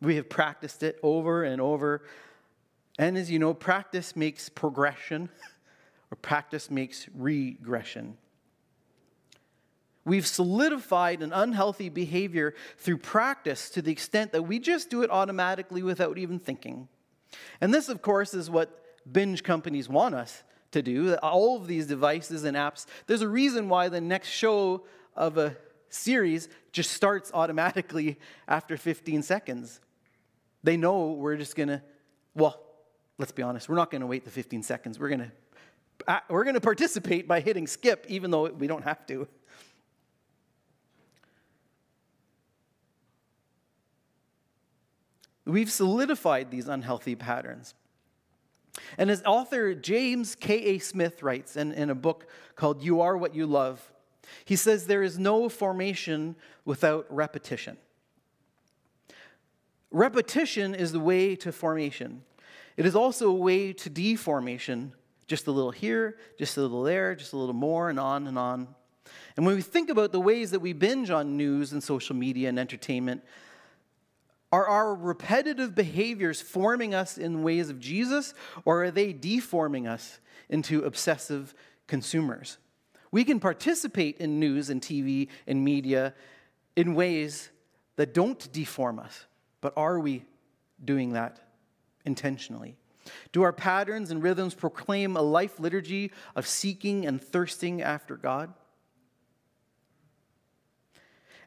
We 0.00 0.16
have 0.16 0.28
practiced 0.28 0.82
it 0.82 0.98
over 1.02 1.44
and 1.44 1.60
over. 1.60 2.02
And 2.98 3.18
as 3.18 3.30
you 3.30 3.38
know, 3.38 3.52
practice 3.52 4.16
makes 4.16 4.48
progression, 4.48 5.28
or 6.10 6.16
practice 6.16 6.70
makes 6.70 7.06
regression. 7.14 8.16
We've 10.04 10.26
solidified 10.26 11.22
an 11.22 11.32
unhealthy 11.32 11.88
behavior 11.88 12.54
through 12.78 12.98
practice 12.98 13.70
to 13.70 13.82
the 13.82 13.92
extent 13.92 14.32
that 14.32 14.42
we 14.42 14.58
just 14.58 14.90
do 14.90 15.02
it 15.02 15.10
automatically 15.10 15.82
without 15.82 16.18
even 16.18 16.38
thinking. 16.38 16.88
And 17.60 17.74
this, 17.74 17.88
of 17.88 18.00
course, 18.00 18.32
is 18.34 18.48
what 18.48 18.84
binge 19.10 19.42
companies 19.42 19.88
want 19.88 20.14
us 20.14 20.42
to 20.72 20.82
do. 20.82 21.14
All 21.16 21.56
of 21.56 21.66
these 21.66 21.86
devices 21.86 22.44
and 22.44 22.56
apps, 22.56 22.86
there's 23.06 23.22
a 23.22 23.28
reason 23.28 23.68
why 23.68 23.88
the 23.88 24.00
next 24.00 24.28
show 24.28 24.84
of 25.14 25.36
a 25.36 25.56
series 25.90 26.48
just 26.72 26.92
starts 26.92 27.30
automatically 27.34 28.18
after 28.46 28.76
15 28.76 29.22
seconds. 29.22 29.80
They 30.62 30.76
know 30.76 31.12
we're 31.12 31.36
just 31.36 31.56
to, 31.68 31.82
well, 32.34 32.60
let's 33.18 33.32
be 33.32 33.42
honest, 33.42 33.68
we're 33.68 33.76
not 33.76 33.90
to 34.00 34.06
wait 34.06 34.24
the 34.24 34.30
15 34.30 34.62
seconds. 34.62 34.98
We're 34.98 35.08
going 35.08 35.20
to 35.20 35.32
uh, 36.06 36.20
we're 36.28 36.44
to 36.54 36.60
participate 36.60 37.26
by 37.26 37.40
hitting 37.40 37.66
skip 37.66 38.06
even 38.08 38.30
though 38.30 38.48
we 38.48 38.68
don't 38.68 38.84
have 38.84 39.04
to. 39.08 39.26
We've 45.48 45.72
solidified 45.72 46.50
these 46.50 46.68
unhealthy 46.68 47.14
patterns. 47.14 47.74
And 48.98 49.10
as 49.10 49.22
author 49.24 49.74
James 49.74 50.34
K.A. 50.34 50.78
Smith 50.78 51.22
writes 51.22 51.56
in, 51.56 51.72
in 51.72 51.88
a 51.88 51.94
book 51.94 52.28
called 52.54 52.82
You 52.82 53.00
Are 53.00 53.16
What 53.16 53.34
You 53.34 53.46
Love, 53.46 53.90
He 54.44 54.56
says 54.56 54.86
there 54.86 55.02
is 55.02 55.18
no 55.18 55.48
formation 55.48 56.36
without 56.66 57.06
repetition. 57.08 57.78
Repetition 59.90 60.74
is 60.74 60.92
the 60.92 61.00
way 61.00 61.34
to 61.36 61.50
formation. 61.50 62.22
It 62.76 62.84
is 62.84 62.94
also 62.94 63.30
a 63.30 63.34
way 63.34 63.72
to 63.72 63.88
deformation, 63.88 64.92
just 65.26 65.46
a 65.46 65.50
little 65.50 65.70
here, 65.70 66.18
just 66.38 66.58
a 66.58 66.60
little 66.60 66.82
there, 66.82 67.14
just 67.14 67.32
a 67.32 67.38
little 67.38 67.54
more, 67.54 67.88
and 67.88 67.98
on 67.98 68.26
and 68.26 68.38
on. 68.38 68.68
And 69.36 69.46
when 69.46 69.54
we 69.54 69.62
think 69.62 69.88
about 69.88 70.12
the 70.12 70.20
ways 70.20 70.50
that 70.50 70.60
we 70.60 70.74
binge 70.74 71.10
on 71.10 71.38
news 71.38 71.72
and 71.72 71.82
social 71.82 72.14
media 72.14 72.50
and 72.50 72.58
entertainment, 72.58 73.22
are 74.50 74.66
our 74.66 74.94
repetitive 74.94 75.74
behaviors 75.74 76.40
forming 76.40 76.94
us 76.94 77.18
in 77.18 77.42
ways 77.42 77.68
of 77.68 77.78
Jesus, 77.78 78.34
or 78.64 78.84
are 78.84 78.90
they 78.90 79.12
deforming 79.12 79.86
us 79.86 80.20
into 80.48 80.84
obsessive 80.84 81.54
consumers? 81.86 82.58
We 83.10 83.24
can 83.24 83.40
participate 83.40 84.18
in 84.18 84.40
news 84.40 84.70
and 84.70 84.80
TV 84.80 85.28
and 85.46 85.64
media 85.64 86.14
in 86.76 86.94
ways 86.94 87.50
that 87.96 88.14
don't 88.14 88.50
deform 88.52 88.98
us, 88.98 89.26
but 89.60 89.72
are 89.76 89.98
we 89.98 90.24
doing 90.84 91.14
that 91.14 91.40
intentionally? 92.04 92.76
Do 93.32 93.42
our 93.42 93.52
patterns 93.52 94.10
and 94.10 94.22
rhythms 94.22 94.54
proclaim 94.54 95.16
a 95.16 95.22
life 95.22 95.58
liturgy 95.58 96.12
of 96.36 96.46
seeking 96.46 97.06
and 97.06 97.20
thirsting 97.20 97.82
after 97.82 98.16
God? 98.16 98.52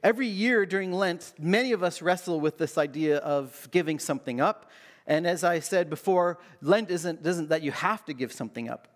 Every 0.04 0.28
year 0.28 0.66
during 0.66 0.92
Lent, 0.92 1.34
many 1.40 1.74
of 1.74 1.84
us 1.84 2.02
wrestle 2.02 2.40
with 2.40 2.58
this 2.58 2.78
idea 2.78 3.18
of 3.18 3.68
giving 3.72 4.00
something 4.00 4.42
up. 4.42 4.72
And 5.06 5.28
as 5.28 5.44
I 5.44 5.60
said 5.60 5.90
before, 5.90 6.40
Lent 6.62 6.90
isn't, 6.90 7.26
isn't 7.26 7.50
that 7.50 7.62
you 7.62 7.72
have 7.72 8.04
to 8.06 8.14
give 8.14 8.32
something 8.32 8.70
up. 8.70 8.88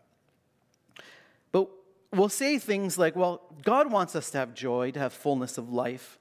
But 1.51 1.69
we'll 2.11 2.29
say 2.29 2.57
things 2.57 2.97
like, 2.97 3.15
well, 3.15 3.41
God 3.63 3.91
wants 3.91 4.15
us 4.15 4.31
to 4.31 4.39
have 4.39 4.53
joy, 4.53 4.91
to 4.91 4.99
have 4.99 5.13
fullness 5.13 5.57
of 5.57 5.71
life. 5.71 6.17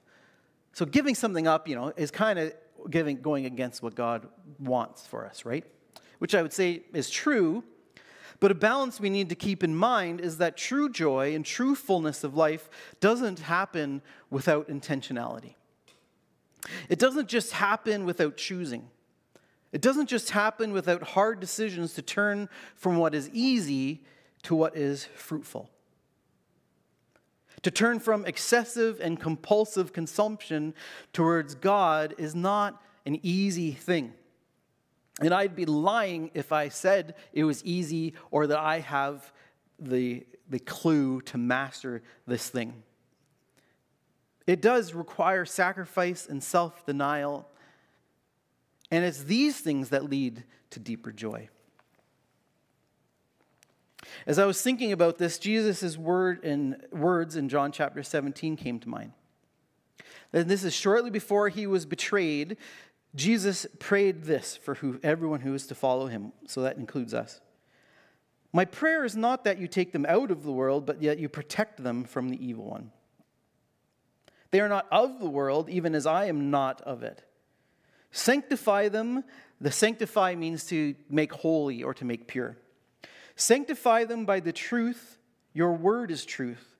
So 0.73 0.85
giving 0.85 1.15
something 1.15 1.47
up, 1.47 1.67
you 1.67 1.75
know, 1.75 1.93
is 1.95 2.11
kind 2.11 2.37
of 2.37 2.53
giving 2.89 3.21
going 3.21 3.45
against 3.45 3.81
what 3.81 3.95
God 3.95 4.27
wants 4.59 5.07
for 5.07 5.25
us, 5.25 5.45
right? 5.45 5.63
Which 6.19 6.35
I 6.35 6.41
would 6.41 6.53
say 6.53 6.83
is 6.93 7.09
true, 7.09 7.63
but 8.39 8.51
a 8.51 8.55
balance 8.55 8.99
we 8.99 9.09
need 9.09 9.29
to 9.29 9.35
keep 9.35 9.63
in 9.63 9.75
mind 9.75 10.19
is 10.19 10.37
that 10.37 10.57
true 10.57 10.89
joy 10.89 11.33
and 11.33 11.45
true 11.45 11.75
fullness 11.75 12.23
of 12.23 12.35
life 12.35 12.69
doesn't 12.99 13.39
happen 13.39 14.01
without 14.29 14.67
intentionality. 14.67 15.55
It 16.89 16.99
doesn't 16.99 17.29
just 17.29 17.53
happen 17.53 18.05
without 18.05 18.37
choosing. 18.37 18.89
It 19.71 19.81
doesn't 19.81 20.07
just 20.07 20.31
happen 20.31 20.71
without 20.71 21.03
hard 21.03 21.39
decisions 21.39 21.93
to 21.93 22.01
turn 22.01 22.49
from 22.75 22.97
what 22.97 23.13
is 23.13 23.29
easy 23.33 24.03
to 24.43 24.55
what 24.55 24.75
is 24.77 25.05
fruitful. 25.15 25.69
To 27.63 27.71
turn 27.71 27.99
from 27.99 28.25
excessive 28.25 28.99
and 28.99 29.19
compulsive 29.19 29.91
consumption 29.91 30.73
towards 31.13 31.55
God 31.55 32.13
is 32.17 32.35
not 32.35 32.81
an 33.05 33.19
easy 33.23 33.71
thing. 33.71 34.13
And 35.21 35.33
I'd 35.33 35.55
be 35.55 35.65
lying 35.65 36.31
if 36.33 36.51
I 36.51 36.69
said 36.69 37.15
it 37.31 37.45
was 37.45 37.63
easy 37.63 38.13
or 38.31 38.47
that 38.47 38.59
I 38.59 38.79
have 38.79 39.31
the, 39.79 40.25
the 40.49 40.59
clue 40.59 41.21
to 41.21 41.37
master 41.37 42.01
this 42.27 42.49
thing. 42.49 42.83
It 44.45 44.61
does 44.61 44.93
require 44.93 45.45
sacrifice 45.45 46.27
and 46.27 46.43
self 46.43 46.85
denial. 46.85 47.47
And 48.91 49.03
it's 49.03 49.23
these 49.23 49.59
things 49.59 49.89
that 49.89 50.09
lead 50.09 50.43
to 50.71 50.79
deeper 50.79 51.11
joy. 51.11 51.49
As 54.27 54.37
I 54.37 54.45
was 54.45 54.61
thinking 54.61 54.91
about 54.91 55.17
this, 55.17 55.39
Jesus' 55.39 55.97
word 55.97 56.43
in, 56.43 56.81
words 56.91 57.35
in 57.35 57.49
John 57.49 57.71
chapter 57.71 58.03
17 58.03 58.55
came 58.55 58.79
to 58.79 58.89
mind. 58.89 59.13
And 60.31 60.49
this 60.49 60.63
is 60.63 60.73
shortly 60.73 61.09
before 61.09 61.49
he 61.49 61.65
was 61.65 61.85
betrayed. 61.85 62.57
Jesus 63.15 63.65
prayed 63.79 64.23
this 64.23 64.57
for 64.57 64.75
who, 64.75 64.99
everyone 65.01 65.39
who 65.39 65.53
is 65.53 65.67
to 65.67 65.75
follow 65.75 66.07
him, 66.07 66.33
so 66.47 66.61
that 66.61 66.77
includes 66.77 67.13
us. 67.13 67.39
My 68.51 68.65
prayer 68.65 69.03
is 69.03 69.15
not 69.15 69.43
that 69.45 69.57
you 69.57 69.67
take 69.67 69.91
them 69.91 70.05
out 70.07 70.31
of 70.31 70.43
the 70.43 70.51
world, 70.51 70.85
but 70.85 71.01
yet 71.01 71.19
you 71.19 71.29
protect 71.29 71.83
them 71.83 72.03
from 72.03 72.29
the 72.29 72.45
evil 72.45 72.65
one. 72.65 72.91
They 74.51 74.59
are 74.61 74.69
not 74.69 74.87
of 74.91 75.19
the 75.19 75.29
world, 75.29 75.69
even 75.69 75.95
as 75.95 76.05
I 76.05 76.25
am 76.25 76.49
not 76.49 76.81
of 76.81 77.03
it. 77.03 77.23
Sanctify 78.11 78.89
them. 78.89 79.23
The 79.59 79.71
sanctify 79.71 80.35
means 80.35 80.65
to 80.67 80.95
make 81.09 81.33
holy 81.33 81.83
or 81.83 81.93
to 81.95 82.05
make 82.05 82.27
pure. 82.27 82.57
Sanctify 83.35 84.05
them 84.05 84.25
by 84.25 84.39
the 84.39 84.53
truth. 84.53 85.19
Your 85.53 85.73
word 85.73 86.11
is 86.11 86.25
truth. 86.25 86.75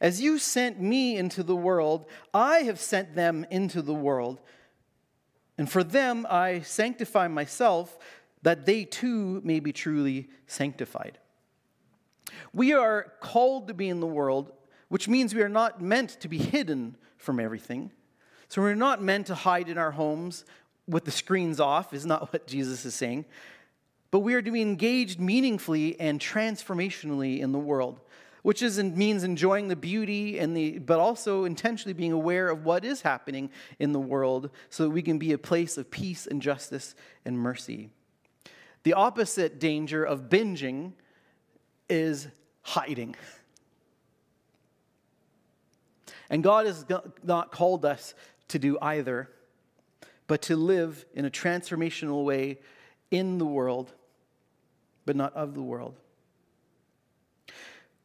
As 0.00 0.20
you 0.20 0.38
sent 0.38 0.80
me 0.80 1.16
into 1.16 1.42
the 1.42 1.56
world, 1.56 2.06
I 2.32 2.58
have 2.60 2.78
sent 2.78 3.16
them 3.16 3.44
into 3.50 3.82
the 3.82 3.94
world. 3.94 4.40
And 5.56 5.70
for 5.70 5.84
them 5.84 6.26
I 6.28 6.60
sanctify 6.60 7.28
myself, 7.28 7.98
that 8.42 8.66
they 8.66 8.84
too 8.84 9.40
may 9.44 9.60
be 9.60 9.72
truly 9.72 10.28
sanctified. 10.46 11.18
We 12.52 12.72
are 12.72 13.12
called 13.20 13.68
to 13.68 13.74
be 13.74 13.88
in 13.88 14.00
the 14.00 14.06
world, 14.06 14.52
which 14.88 15.08
means 15.08 15.34
we 15.34 15.42
are 15.42 15.48
not 15.48 15.80
meant 15.80 16.20
to 16.20 16.28
be 16.28 16.38
hidden 16.38 16.96
from 17.16 17.40
everything. 17.40 17.90
So 18.48 18.60
we're 18.60 18.74
not 18.74 19.02
meant 19.02 19.26
to 19.28 19.34
hide 19.34 19.68
in 19.68 19.78
our 19.78 19.92
homes 19.92 20.44
with 20.86 21.04
the 21.04 21.10
screens 21.10 21.58
off, 21.58 21.94
is 21.94 22.04
not 22.06 22.32
what 22.32 22.46
Jesus 22.46 22.84
is 22.84 22.94
saying. 22.94 23.24
But 24.10 24.20
we 24.20 24.34
are 24.34 24.42
to 24.42 24.50
be 24.50 24.62
engaged 24.62 25.18
meaningfully 25.18 25.98
and 25.98 26.20
transformationally 26.20 27.40
in 27.40 27.52
the 27.52 27.58
world 27.58 28.00
which 28.44 28.60
is 28.60 28.78
means 28.78 29.24
enjoying 29.24 29.68
the 29.68 29.74
beauty 29.74 30.38
and 30.38 30.54
the 30.54 30.78
but 30.78 31.00
also 31.00 31.44
intentionally 31.44 31.94
being 31.94 32.12
aware 32.12 32.50
of 32.50 32.62
what 32.62 32.84
is 32.84 33.00
happening 33.00 33.48
in 33.78 33.92
the 33.92 33.98
world 33.98 34.50
so 34.68 34.82
that 34.82 34.90
we 34.90 35.00
can 35.00 35.18
be 35.18 35.32
a 35.32 35.38
place 35.38 35.78
of 35.78 35.90
peace 35.90 36.26
and 36.26 36.42
justice 36.42 36.94
and 37.24 37.38
mercy. 37.38 37.88
The 38.82 38.92
opposite 38.92 39.58
danger 39.58 40.04
of 40.04 40.28
binging 40.28 40.92
is 41.88 42.28
hiding. 42.60 43.16
And 46.28 46.44
God 46.44 46.66
has 46.66 46.84
not 47.22 47.50
called 47.50 47.86
us 47.86 48.12
to 48.48 48.58
do 48.58 48.76
either, 48.82 49.30
but 50.26 50.42
to 50.42 50.56
live 50.56 51.06
in 51.14 51.24
a 51.24 51.30
transformational 51.30 52.26
way 52.26 52.58
in 53.10 53.38
the 53.38 53.46
world, 53.46 53.94
but 55.06 55.16
not 55.16 55.32
of 55.32 55.54
the 55.54 55.62
world. 55.62 55.98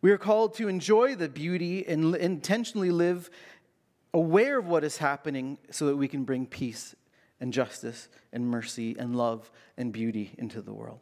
We 0.02 0.12
are 0.12 0.18
called 0.18 0.54
to 0.56 0.68
enjoy 0.68 1.16
the 1.16 1.30
beauty 1.30 1.86
and 1.86 2.16
intentionally 2.16 2.92
live 2.92 3.30
aware 4.14 4.58
of 4.58 4.68
what 4.68 4.84
is 4.84 4.98
happening 4.98 5.58
so 5.72 5.88
that 5.88 5.98
we 5.98 6.08
can 6.08 6.24
bring 6.24 6.46
peace 6.46 6.96
and 7.40 7.54
justice 7.54 8.10
and 8.32 8.48
mercy 8.48 8.96
and 8.98 9.16
love 9.16 9.52
and 9.78 9.92
beauty 9.92 10.34
into 10.38 10.62
the 10.62 10.74
world. 10.74 11.00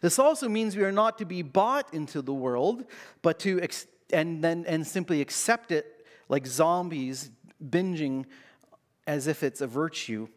This 0.00 0.18
also 0.18 0.48
means 0.48 0.76
we 0.76 0.84
are 0.84 0.92
not 0.92 1.18
to 1.18 1.24
be 1.24 1.42
bought 1.42 1.92
into 1.94 2.22
the 2.22 2.34
world, 2.34 2.84
but 3.22 3.38
to 3.40 3.60
ex- 3.60 3.86
and 4.12 4.42
then 4.42 4.64
and 4.66 4.86
simply 4.86 5.20
accept 5.20 5.72
it 5.72 6.06
like 6.28 6.46
zombies 6.46 7.30
binging 7.64 8.26
as 9.06 9.26
if 9.26 9.42
it's 9.42 9.60
a 9.60 9.66
virtue 9.66 10.28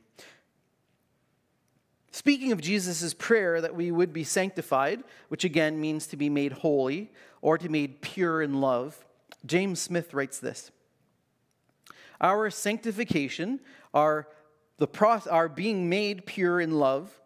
Speaking 2.14 2.52
of 2.52 2.62
Jesus' 2.62 3.12
prayer 3.16 3.60
that 3.60 3.74
we 3.74 3.92
would 3.92 4.14
be 4.14 4.24
sanctified, 4.24 5.04
which 5.30 5.44
again 5.44 5.82
means 5.82 6.06
to 6.08 6.16
be 6.16 6.30
made 6.30 6.52
holy 6.52 7.12
or 7.42 7.58
to 7.58 7.64
be 7.64 7.72
made 7.72 8.02
pure 8.02 8.44
in 8.44 8.62
love, 8.62 9.04
James 9.48 9.82
Smith 9.82 10.14
writes 10.14 10.38
this 10.38 10.70
Our 12.22 12.52
sanctification, 12.52 13.60
our, 13.96 14.28
the 14.78 14.86
pro- 14.86 15.24
our 15.28 15.50
being 15.50 15.90
made 15.90 16.28
pure 16.28 16.62
in 16.62 16.78
love, 16.78 17.20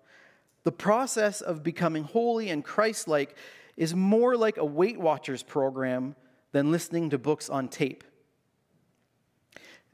the 0.64 0.72
process 0.72 1.42
of 1.42 1.64
becoming 1.64 2.06
holy 2.06 2.50
and 2.50 2.64
Christ 2.64 3.10
like 3.10 3.36
is 3.76 3.94
more 3.94 4.38
like 4.38 4.56
a 4.56 4.66
Weight 4.66 4.98
Watchers 4.98 5.44
program 5.44 6.16
than 6.54 6.72
listening 6.72 7.10
to 7.10 7.18
books 7.18 7.50
on 7.50 7.68
tape. 7.68 8.06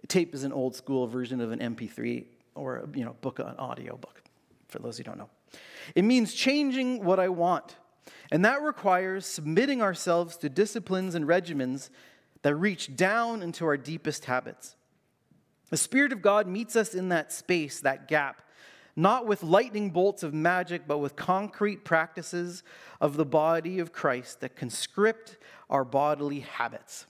Tape 0.07 0.35
is 0.35 0.43
an 0.43 0.53
old 0.53 0.75
school 0.75 1.07
version 1.07 1.41
of 1.41 1.51
an 1.51 1.57
MP3 1.57 2.25
or 2.53 2.77
a 2.77 2.87
you 2.95 3.03
know, 3.03 3.15
book, 3.21 3.39
an 3.39 3.55
audio 3.57 3.97
book 3.97 4.22
for 4.73 4.79
those 4.79 4.97
who 4.97 5.03
don't 5.03 5.17
know. 5.17 5.29
It 5.95 6.03
means 6.03 6.33
changing 6.33 7.05
what 7.05 7.19
I 7.19 7.29
want. 7.29 7.77
And 8.31 8.43
that 8.43 8.61
requires 8.61 9.25
submitting 9.25 9.81
ourselves 9.81 10.35
to 10.37 10.49
disciplines 10.49 11.15
and 11.15 11.25
regimens 11.25 11.89
that 12.41 12.55
reach 12.55 12.95
down 12.95 13.41
into 13.41 13.65
our 13.65 13.77
deepest 13.77 14.25
habits. 14.25 14.75
The 15.69 15.77
Spirit 15.77 16.11
of 16.11 16.21
God 16.21 16.47
meets 16.47 16.75
us 16.75 16.93
in 16.93 17.09
that 17.09 17.31
space, 17.31 17.79
that 17.81 18.07
gap, 18.07 18.41
not 18.95 19.25
with 19.25 19.43
lightning 19.43 19.89
bolts 19.89 20.21
of 20.23 20.33
magic, 20.33 20.87
but 20.87 20.99
with 20.99 21.15
concrete 21.15 21.83
practices 21.83 22.63
of 23.01 23.17
the 23.17 23.25
body 23.25 23.79
of 23.79 23.91
Christ 23.91 24.41
that 24.41 24.55
conscript 24.55 25.37
our 25.69 25.83
bodily 25.83 26.41
habits. 26.41 27.05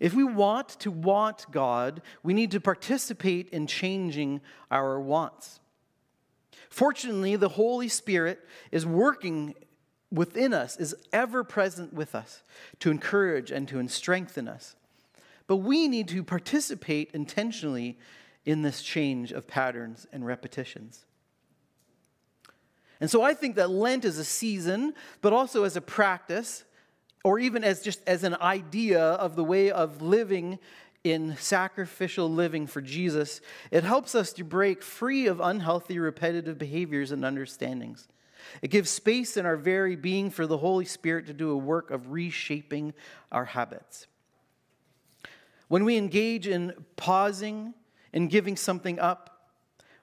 If 0.00 0.14
we 0.14 0.24
want 0.24 0.68
to 0.80 0.90
want 0.90 1.46
God, 1.50 2.02
we 2.22 2.32
need 2.32 2.52
to 2.52 2.60
participate 2.60 3.48
in 3.50 3.66
changing 3.66 4.40
our 4.70 5.00
wants. 5.00 5.60
Fortunately, 6.70 7.36
the 7.36 7.48
Holy 7.48 7.88
Spirit 7.88 8.40
is 8.70 8.86
working 8.86 9.54
within 10.10 10.54
us 10.54 10.76
is 10.76 10.94
ever 11.12 11.44
present 11.44 11.92
with 11.92 12.14
us 12.14 12.42
to 12.80 12.90
encourage 12.90 13.50
and 13.50 13.68
to 13.68 13.86
strengthen 13.88 14.48
us. 14.48 14.74
But 15.46 15.56
we 15.56 15.88
need 15.88 16.08
to 16.08 16.22
participate 16.22 17.10
intentionally 17.12 17.98
in 18.44 18.62
this 18.62 18.82
change 18.82 19.32
of 19.32 19.46
patterns 19.46 20.06
and 20.12 20.24
repetitions. 20.24 21.04
And 23.00 23.10
so 23.10 23.22
I 23.22 23.34
think 23.34 23.56
that 23.56 23.70
Lent 23.70 24.04
is 24.04 24.18
a 24.18 24.24
season, 24.24 24.94
but 25.20 25.32
also 25.32 25.64
as 25.64 25.76
a 25.76 25.80
practice, 25.80 26.64
or 27.24 27.38
even 27.38 27.64
as 27.64 27.82
just 27.82 28.00
as 28.06 28.24
an 28.24 28.36
idea 28.40 29.00
of 29.00 29.36
the 29.36 29.44
way 29.44 29.70
of 29.70 30.02
living 30.02 30.58
in 31.04 31.36
sacrificial 31.36 32.30
living 32.30 32.66
for 32.66 32.80
Jesus, 32.80 33.40
it 33.70 33.84
helps 33.84 34.14
us 34.14 34.32
to 34.34 34.44
break 34.44 34.82
free 34.82 35.26
of 35.26 35.40
unhealthy, 35.40 35.98
repetitive 35.98 36.58
behaviors 36.58 37.12
and 37.12 37.24
understandings. 37.24 38.08
It 38.62 38.68
gives 38.68 38.90
space 38.90 39.36
in 39.36 39.46
our 39.46 39.56
very 39.56 39.96
being 39.96 40.30
for 40.30 40.46
the 40.46 40.58
Holy 40.58 40.84
Spirit 40.84 41.26
to 41.26 41.32
do 41.32 41.50
a 41.50 41.56
work 41.56 41.90
of 41.90 42.12
reshaping 42.12 42.94
our 43.30 43.44
habits. 43.44 44.06
When 45.68 45.84
we 45.84 45.96
engage 45.96 46.46
in 46.46 46.72
pausing 46.96 47.74
and 48.12 48.30
giving 48.30 48.56
something 48.56 48.98
up, 48.98 49.38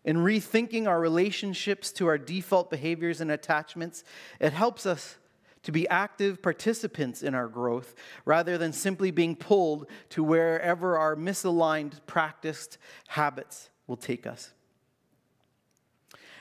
in 0.04 0.18
rethinking 0.18 0.88
our 0.88 1.00
relationships 1.00 1.92
to 1.94 2.06
our 2.06 2.20
default 2.20 2.70
behaviors 2.70 3.22
and 3.22 3.32
attachments, 3.32 4.04
it 4.40 4.54
helps 4.54 4.86
us 4.86 5.18
to 5.66 5.72
be 5.72 5.88
active 5.90 6.42
participants 6.42 7.24
in 7.24 7.34
our 7.34 7.48
growth 7.48 7.96
rather 8.24 8.58
than 8.58 8.72
simply 8.72 9.10
being 9.10 9.36
pulled 9.36 9.88
to 10.10 10.24
wherever 10.24 10.98
our 10.98 11.16
misaligned, 11.16 12.00
practiced 12.06 12.78
habits 13.08 13.70
will 13.88 13.98
take 13.98 14.28
us. 14.28 14.54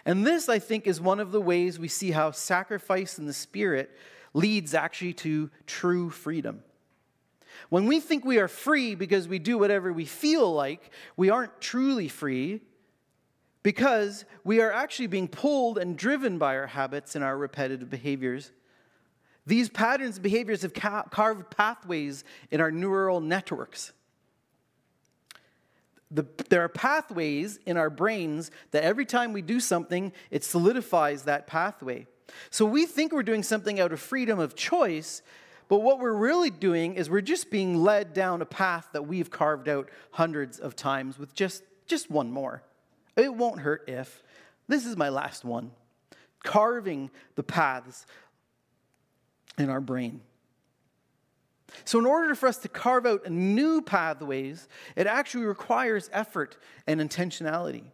And 0.05 0.27
this, 0.27 0.51
I 0.51 0.59
think, 0.59 0.87
is 0.87 1.01
one 1.01 1.21
of 1.21 1.33
the 1.33 1.41
ways 1.41 1.79
we 1.79 1.89
see 1.89 2.11
how 2.11 2.33
sacrifice 2.33 3.19
in 3.19 3.25
the 3.25 3.33
Spirit 3.33 3.91
leads 4.35 4.75
actually 4.75 5.15
to 5.15 5.51
true 5.67 6.11
freedom. 6.11 6.63
When 7.71 7.87
we 7.87 8.01
think 8.01 8.27
we 8.27 8.39
are 8.39 8.49
free 8.49 8.95
because 8.95 9.27
we 9.27 9.39
do 9.39 9.57
whatever 9.57 9.91
we 9.91 10.05
feel 10.05 10.53
like, 10.53 10.91
we 11.17 11.31
aren't 11.31 11.63
truly 11.63 12.09
free 12.09 12.61
because 13.63 14.27
we 14.45 14.61
are 14.61 14.71
actually 14.71 15.07
being 15.07 15.29
pulled 15.29 15.79
and 15.79 15.97
driven 15.97 16.37
by 16.37 16.57
our 16.57 16.67
habits 16.67 17.15
and 17.15 17.25
our 17.25 17.39
repetitive 17.39 17.89
behaviors. 17.89 18.53
These 19.47 19.69
patterns 19.69 20.17
and 20.17 20.23
behaviors 20.23 20.63
have 20.63 20.75
ca- 20.75 21.05
carved 21.05 21.51
pathways 21.51 22.25
in 22.51 22.61
our 22.61 22.71
neural 22.71 23.21
networks. 23.21 23.93
The, 26.11 26.27
there 26.49 26.63
are 26.63 26.69
pathways 26.69 27.59
in 27.67 27.77
our 27.77 27.91
brains 27.91 28.51
that 28.71 28.85
every 28.85 29.05
time 29.05 29.33
we 29.33 29.43
do 29.43 29.61
something, 29.61 30.13
it 30.31 30.45
solidifies 30.45 31.25
that 31.25 31.47
pathway. 31.47 32.07
So 32.51 32.65
we 32.65 32.87
think 32.87 33.13
we're 33.13 33.23
doing 33.23 33.43
something 33.43 33.81
out 33.81 33.93
of 33.93 34.01
freedom 34.01 34.39
of 34.39 34.55
choice, 34.55 35.23
but 35.69 35.81
what 35.81 35.99
we're 35.99 36.15
really 36.15 36.51
doing 36.51 36.95
is 36.95 37.11
we're 37.11 37.21
just 37.21 37.51
being 37.51 37.83
led 37.83 38.15
down 38.15 38.43
a 38.43 38.47
path 38.47 38.89
that 38.93 39.07
we've 39.07 39.31
carved 39.31 39.69
out 39.69 39.89
hundreds 40.13 40.59
of 40.59 40.77
times 40.77 41.19
with 41.19 41.35
just, 41.35 41.63
just 41.87 42.11
one 42.11 42.31
more. 42.31 42.63
It 43.17 43.35
won't 43.35 43.61
hurt 43.61 43.85
if. 43.89 44.23
This 44.69 44.87
is 44.87 44.97
my 44.97 45.09
last 45.09 45.45
one. 45.45 45.73
Carving 46.43 47.11
the 47.37 47.43
paths 47.43 48.07
in 49.59 49.71
our 49.71 49.81
brain. 49.81 50.21
So, 51.85 51.99
in 51.99 52.07
order 52.07 52.35
for 52.35 52.49
us 52.49 52.59
to 52.59 52.69
carve 52.69 53.07
out 53.07 53.31
new 53.31 53.83
pathways, 53.83 54.69
it 54.97 55.07
actually 55.07 55.45
requires 55.45 56.09
effort 56.13 56.57
and 56.87 57.01
intentionality. 57.01 57.85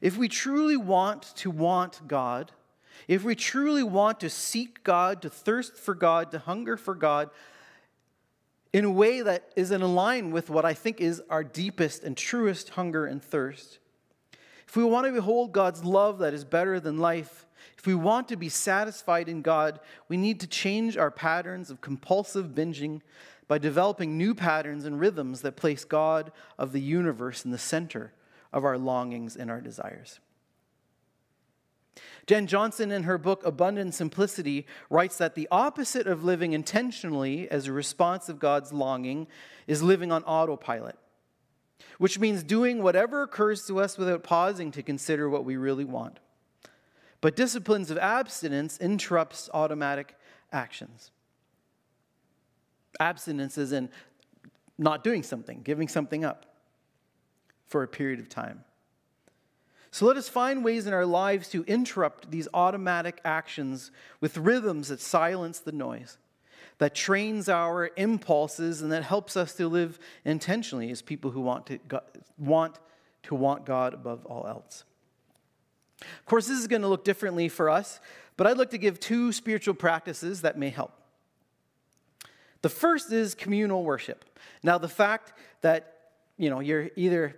If 0.00 0.16
we 0.16 0.28
truly 0.28 0.76
want 0.76 1.34
to 1.36 1.50
want 1.50 2.06
God, 2.08 2.52
if 3.06 3.22
we 3.22 3.34
truly 3.34 3.82
want 3.82 4.20
to 4.20 4.30
seek 4.30 4.82
God, 4.82 5.22
to 5.22 5.30
thirst 5.30 5.76
for 5.76 5.94
God, 5.94 6.30
to 6.30 6.38
hunger 6.38 6.76
for 6.76 6.94
God, 6.94 7.30
in 8.72 8.84
a 8.84 8.90
way 8.90 9.20
that 9.20 9.50
is 9.56 9.72
in 9.72 9.80
line 9.80 10.30
with 10.30 10.48
what 10.48 10.64
I 10.64 10.74
think 10.74 11.00
is 11.00 11.20
our 11.28 11.42
deepest 11.42 12.04
and 12.04 12.16
truest 12.16 12.70
hunger 12.70 13.04
and 13.04 13.22
thirst, 13.22 13.78
if 14.66 14.76
we 14.76 14.84
want 14.84 15.06
to 15.06 15.12
behold 15.12 15.52
God's 15.52 15.84
love 15.84 16.18
that 16.20 16.32
is 16.32 16.44
better 16.44 16.78
than 16.78 16.98
life, 16.98 17.46
if 17.78 17.86
we 17.86 17.94
want 17.94 18.28
to 18.28 18.36
be 18.36 18.48
satisfied 18.48 19.28
in 19.28 19.42
God, 19.42 19.80
we 20.08 20.16
need 20.16 20.40
to 20.40 20.46
change 20.46 20.96
our 20.96 21.10
patterns 21.10 21.70
of 21.70 21.80
compulsive 21.80 22.48
binging 22.48 23.00
by 23.48 23.58
developing 23.58 24.16
new 24.16 24.34
patterns 24.34 24.84
and 24.84 25.00
rhythms 25.00 25.42
that 25.42 25.56
place 25.56 25.84
God 25.84 26.32
of 26.58 26.72
the 26.72 26.80
universe 26.80 27.44
in 27.44 27.50
the 27.50 27.58
center 27.58 28.12
of 28.52 28.64
our 28.64 28.78
longings 28.78 29.36
and 29.36 29.50
our 29.50 29.60
desires. 29.60 30.20
Jen 32.26 32.46
Johnson, 32.46 32.92
in 32.92 33.02
her 33.04 33.18
book 33.18 33.44
Abundant 33.44 33.94
Simplicity, 33.94 34.66
writes 34.88 35.16
that 35.18 35.34
the 35.34 35.48
opposite 35.50 36.06
of 36.06 36.22
living 36.22 36.52
intentionally 36.52 37.50
as 37.50 37.66
a 37.66 37.72
response 37.72 38.28
of 38.28 38.38
God's 38.38 38.72
longing 38.72 39.26
is 39.66 39.82
living 39.82 40.12
on 40.12 40.22
autopilot 40.24 40.96
which 41.98 42.18
means 42.18 42.42
doing 42.42 42.82
whatever 42.82 43.22
occurs 43.22 43.66
to 43.66 43.78
us 43.78 43.98
without 43.98 44.22
pausing 44.22 44.70
to 44.72 44.82
consider 44.82 45.28
what 45.28 45.44
we 45.44 45.56
really 45.56 45.84
want. 45.84 46.18
But 47.20 47.36
disciplines 47.36 47.90
of 47.90 47.98
abstinence 47.98 48.78
interrupts 48.78 49.50
automatic 49.52 50.16
actions. 50.52 51.10
Abstinence 52.98 53.58
is 53.58 53.72
in 53.72 53.90
not 54.78 55.04
doing 55.04 55.22
something, 55.22 55.60
giving 55.62 55.88
something 55.88 56.24
up 56.24 56.46
for 57.66 57.82
a 57.82 57.88
period 57.88 58.20
of 58.20 58.28
time. 58.28 58.64
So 59.90 60.06
let 60.06 60.16
us 60.16 60.28
find 60.28 60.64
ways 60.64 60.86
in 60.86 60.94
our 60.94 61.04
lives 61.04 61.48
to 61.48 61.64
interrupt 61.64 62.30
these 62.30 62.48
automatic 62.54 63.20
actions 63.24 63.90
with 64.20 64.36
rhythms 64.36 64.88
that 64.88 65.00
silence 65.00 65.58
the 65.58 65.72
noise 65.72 66.16
that 66.80 66.94
trains 66.94 67.48
our 67.48 67.90
impulses 67.96 68.80
and 68.80 68.90
that 68.90 69.02
helps 69.04 69.36
us 69.36 69.54
to 69.54 69.68
live 69.68 69.98
intentionally 70.24 70.90
as 70.90 71.02
people 71.02 71.30
who 71.30 71.42
want 71.42 71.66
to, 71.66 71.78
want 72.38 72.78
to 73.22 73.34
want 73.34 73.66
God 73.66 73.92
above 73.92 74.24
all 74.24 74.46
else. 74.46 74.84
Of 76.00 76.26
course, 76.26 76.46
this 76.46 76.58
is 76.58 76.66
going 76.66 76.82
to 76.82 76.88
look 76.88 77.04
differently 77.04 77.48
for 77.48 77.68
us, 77.70 78.00
but 78.36 78.46
I'd 78.46 78.58
like 78.58 78.70
to 78.70 78.78
give 78.78 79.00
two 79.00 79.32
spiritual 79.32 79.74
practices 79.74 80.42
that 80.42 80.58
may 80.58 80.70
help. 80.70 80.92
The 82.62 82.68
first 82.68 83.12
is 83.12 83.34
communal 83.34 83.84
worship. 83.84 84.24
Now, 84.62 84.78
the 84.78 84.88
fact 84.88 85.32
that 85.62 85.96
you 86.36 86.50
know 86.50 86.60
you're 86.60 86.90
either 86.96 87.36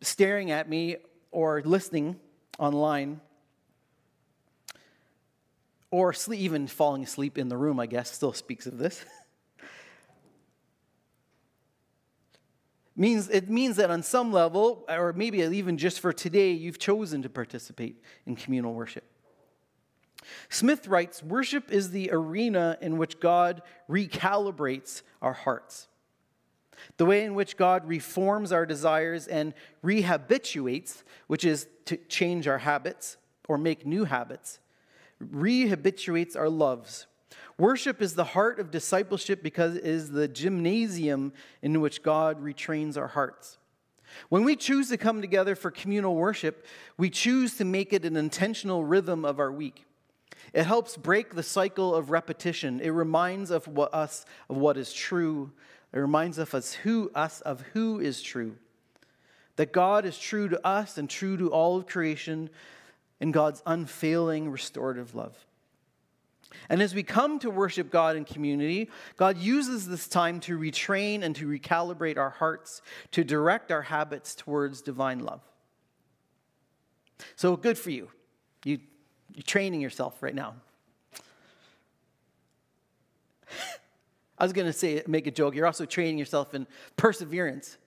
staring 0.00 0.50
at 0.50 0.68
me 0.68 0.96
or 1.30 1.62
listening 1.64 2.18
online 2.58 3.20
or 5.90 6.12
sleep, 6.12 6.40
even 6.40 6.66
falling 6.66 7.02
asleep 7.02 7.38
in 7.38 7.48
the 7.48 7.56
room, 7.56 7.78
I 7.78 7.86
guess, 7.86 8.10
still 8.10 8.32
speaks 8.32 8.66
of 8.66 8.78
this. 8.78 9.04
means 12.96 13.28
it 13.28 13.48
means 13.48 13.76
that 13.76 13.90
on 13.90 14.02
some 14.02 14.32
level 14.32 14.84
or 14.88 15.12
maybe 15.12 15.38
even 15.38 15.78
just 15.78 16.00
for 16.00 16.12
today 16.12 16.52
you've 16.52 16.78
chosen 16.78 17.22
to 17.22 17.28
participate 17.28 18.02
in 18.26 18.36
communal 18.36 18.74
worship 18.74 19.04
smith 20.48 20.86
writes 20.86 21.22
worship 21.22 21.70
is 21.72 21.90
the 21.90 22.10
arena 22.12 22.76
in 22.80 22.98
which 22.98 23.18
god 23.20 23.62
recalibrates 23.88 25.02
our 25.20 25.32
hearts 25.32 25.88
the 26.96 27.06
way 27.06 27.24
in 27.24 27.34
which 27.34 27.56
god 27.56 27.86
reforms 27.88 28.52
our 28.52 28.66
desires 28.66 29.26
and 29.26 29.54
rehabituates 29.84 31.02
which 31.26 31.44
is 31.44 31.66
to 31.84 31.96
change 32.08 32.46
our 32.46 32.58
habits 32.58 33.16
or 33.48 33.56
make 33.56 33.86
new 33.86 34.04
habits 34.04 34.58
rehabituates 35.22 36.36
our 36.36 36.48
loves. 36.48 37.06
Worship 37.58 38.02
is 38.02 38.14
the 38.14 38.24
heart 38.24 38.58
of 38.58 38.70
discipleship 38.70 39.42
because 39.42 39.76
it 39.76 39.84
is 39.84 40.10
the 40.10 40.28
gymnasium 40.28 41.32
in 41.62 41.80
which 41.80 42.02
God 42.02 42.42
retrains 42.42 42.96
our 42.96 43.08
hearts. 43.08 43.58
When 44.28 44.44
we 44.44 44.56
choose 44.56 44.88
to 44.88 44.96
come 44.96 45.20
together 45.20 45.54
for 45.54 45.70
communal 45.70 46.14
worship, 46.14 46.66
we 46.98 47.10
choose 47.10 47.56
to 47.56 47.64
make 47.64 47.92
it 47.92 48.04
an 48.04 48.16
intentional 48.16 48.84
rhythm 48.84 49.24
of 49.24 49.38
our 49.38 49.50
week. 49.50 49.84
It 50.52 50.64
helps 50.64 50.96
break 50.96 51.34
the 51.34 51.42
cycle 51.42 51.94
of 51.94 52.10
repetition. 52.10 52.80
It 52.80 52.90
reminds 52.90 53.50
of 53.50 53.66
what, 53.68 53.94
us 53.94 54.26
of 54.50 54.56
what 54.56 54.76
is 54.76 54.92
true. 54.92 55.52
It 55.92 55.98
reminds 55.98 56.38
of 56.38 56.54
us 56.54 56.74
who 56.74 57.10
us 57.14 57.40
of 57.42 57.62
who 57.72 58.00
is 58.00 58.22
true. 58.22 58.56
That 59.56 59.72
God 59.72 60.04
is 60.04 60.18
true 60.18 60.48
to 60.48 60.66
us 60.66 60.98
and 60.98 61.08
true 61.08 61.36
to 61.36 61.50
all 61.50 61.76
of 61.76 61.86
creation, 61.86 62.50
in 63.22 63.30
God's 63.30 63.62
unfailing 63.64 64.50
restorative 64.50 65.14
love. 65.14 65.46
And 66.68 66.82
as 66.82 66.94
we 66.94 67.02
come 67.02 67.38
to 67.40 67.50
worship 67.50 67.90
God 67.90 68.16
in 68.16 68.24
community, 68.24 68.90
God 69.16 69.38
uses 69.38 69.86
this 69.88 70.08
time 70.08 70.40
to 70.40 70.58
retrain 70.58 71.22
and 71.22 71.34
to 71.36 71.46
recalibrate 71.46 72.18
our 72.18 72.30
hearts, 72.30 72.82
to 73.12 73.24
direct 73.24 73.70
our 73.72 73.82
habits 73.82 74.34
towards 74.34 74.82
divine 74.82 75.20
love. 75.20 75.40
So 77.36 77.56
good 77.56 77.78
for 77.78 77.90
you. 77.90 78.08
you 78.64 78.80
you're 79.34 79.42
training 79.42 79.80
yourself 79.80 80.22
right 80.22 80.34
now. 80.34 80.54
I 84.38 84.44
was 84.44 84.52
going 84.52 84.66
to 84.66 84.72
say, 84.72 85.02
make 85.06 85.26
a 85.26 85.30
joke. 85.30 85.54
You're 85.54 85.66
also 85.66 85.86
training 85.86 86.18
yourself 86.18 86.54
in 86.54 86.66
perseverance 86.96 87.78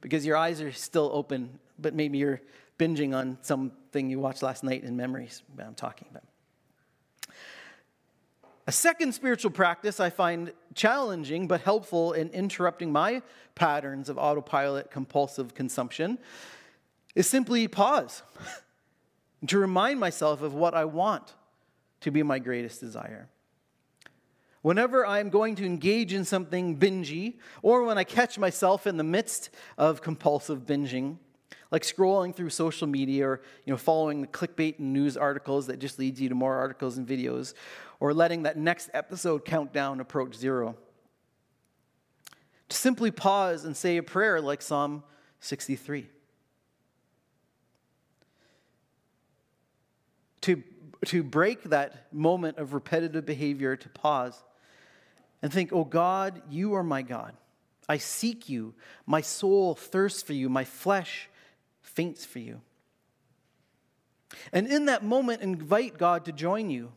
because 0.00 0.24
your 0.24 0.36
eyes 0.36 0.60
are 0.60 0.72
still 0.72 1.10
open, 1.12 1.58
but 1.78 1.94
maybe 1.94 2.18
you're 2.18 2.40
binging 2.78 3.14
on 3.14 3.38
something 3.42 4.10
you 4.10 4.18
watched 4.18 4.42
last 4.42 4.64
night 4.64 4.84
in 4.84 4.96
memories 4.96 5.42
I'm 5.58 5.74
talking 5.74 6.08
about. 6.10 6.24
A 8.66 8.72
second 8.72 9.12
spiritual 9.12 9.50
practice 9.50 10.00
I 10.00 10.08
find 10.08 10.52
challenging 10.74 11.46
but 11.46 11.60
helpful 11.60 12.14
in 12.14 12.30
interrupting 12.30 12.90
my 12.90 13.20
patterns 13.54 14.08
of 14.08 14.16
autopilot 14.16 14.90
compulsive 14.90 15.54
consumption 15.54 16.18
is 17.14 17.26
simply 17.26 17.68
pause 17.68 18.22
to 19.46 19.58
remind 19.58 20.00
myself 20.00 20.40
of 20.40 20.54
what 20.54 20.72
I 20.72 20.86
want 20.86 21.34
to 22.00 22.10
be 22.10 22.22
my 22.22 22.38
greatest 22.38 22.80
desire. 22.80 23.28
Whenever 24.62 25.06
I'm 25.06 25.28
going 25.28 25.56
to 25.56 25.66
engage 25.66 26.14
in 26.14 26.24
something 26.24 26.78
bingy, 26.78 27.34
or 27.60 27.84
when 27.84 27.98
I 27.98 28.04
catch 28.04 28.38
myself 28.38 28.86
in 28.86 28.96
the 28.96 29.04
midst 29.04 29.50
of 29.76 30.00
compulsive 30.00 30.60
binging, 30.60 31.18
like 31.70 31.82
scrolling 31.82 32.34
through 32.34 32.50
social 32.50 32.86
media 32.86 33.26
or 33.26 33.42
you 33.66 33.72
know, 33.72 33.76
following 33.76 34.22
the 34.22 34.26
clickbait 34.26 34.78
and 34.78 34.92
news 34.92 35.16
articles 35.16 35.66
that 35.66 35.80
just 35.80 35.98
leads 35.98 36.20
you 36.20 36.28
to 36.28 36.34
more 36.34 36.54
articles 36.54 36.96
and 36.96 37.06
videos, 37.06 37.52
or 38.04 38.12
letting 38.12 38.42
that 38.42 38.58
next 38.58 38.90
episode 38.92 39.46
countdown 39.46 39.98
approach 39.98 40.34
zero. 40.34 40.76
To 42.68 42.76
simply 42.76 43.10
pause 43.10 43.64
and 43.64 43.74
say 43.74 43.96
a 43.96 44.02
prayer 44.02 44.42
like 44.42 44.60
Psalm 44.60 45.02
63. 45.40 46.06
To, 50.42 50.62
to 51.06 51.22
break 51.22 51.62
that 51.70 52.12
moment 52.12 52.58
of 52.58 52.74
repetitive 52.74 53.24
behavior, 53.24 53.74
to 53.74 53.88
pause 53.88 54.44
and 55.40 55.50
think, 55.50 55.72
oh 55.72 55.84
God, 55.84 56.42
you 56.50 56.74
are 56.74 56.84
my 56.84 57.00
God. 57.00 57.32
I 57.88 57.96
seek 57.96 58.50
you. 58.50 58.74
My 59.06 59.22
soul 59.22 59.74
thirsts 59.74 60.20
for 60.20 60.34
you. 60.34 60.50
My 60.50 60.64
flesh 60.64 61.30
faints 61.80 62.26
for 62.26 62.38
you. 62.38 62.60
And 64.52 64.66
in 64.66 64.84
that 64.84 65.02
moment, 65.02 65.40
invite 65.40 65.96
God 65.96 66.26
to 66.26 66.32
join 66.32 66.68
you. 66.68 66.92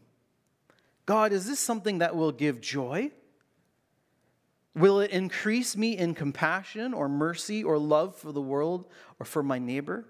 God, 1.08 1.32
is 1.32 1.48
this 1.48 1.60
something 1.60 2.00
that 2.00 2.16
will 2.16 2.34
give 2.34 2.62
joy? 2.62 3.12
Will 4.76 5.00
it 5.00 5.10
increase 5.10 5.76
me 5.76 5.98
in 5.98 6.14
compassion 6.14 6.94
or 6.94 7.10
mercy 7.10 7.64
or 7.64 7.80
love 7.80 8.16
for 8.16 8.32
the 8.32 8.42
world 8.42 8.86
or 9.18 9.26
for 9.26 9.42
my 9.42 9.58
neighbor? 9.58 10.06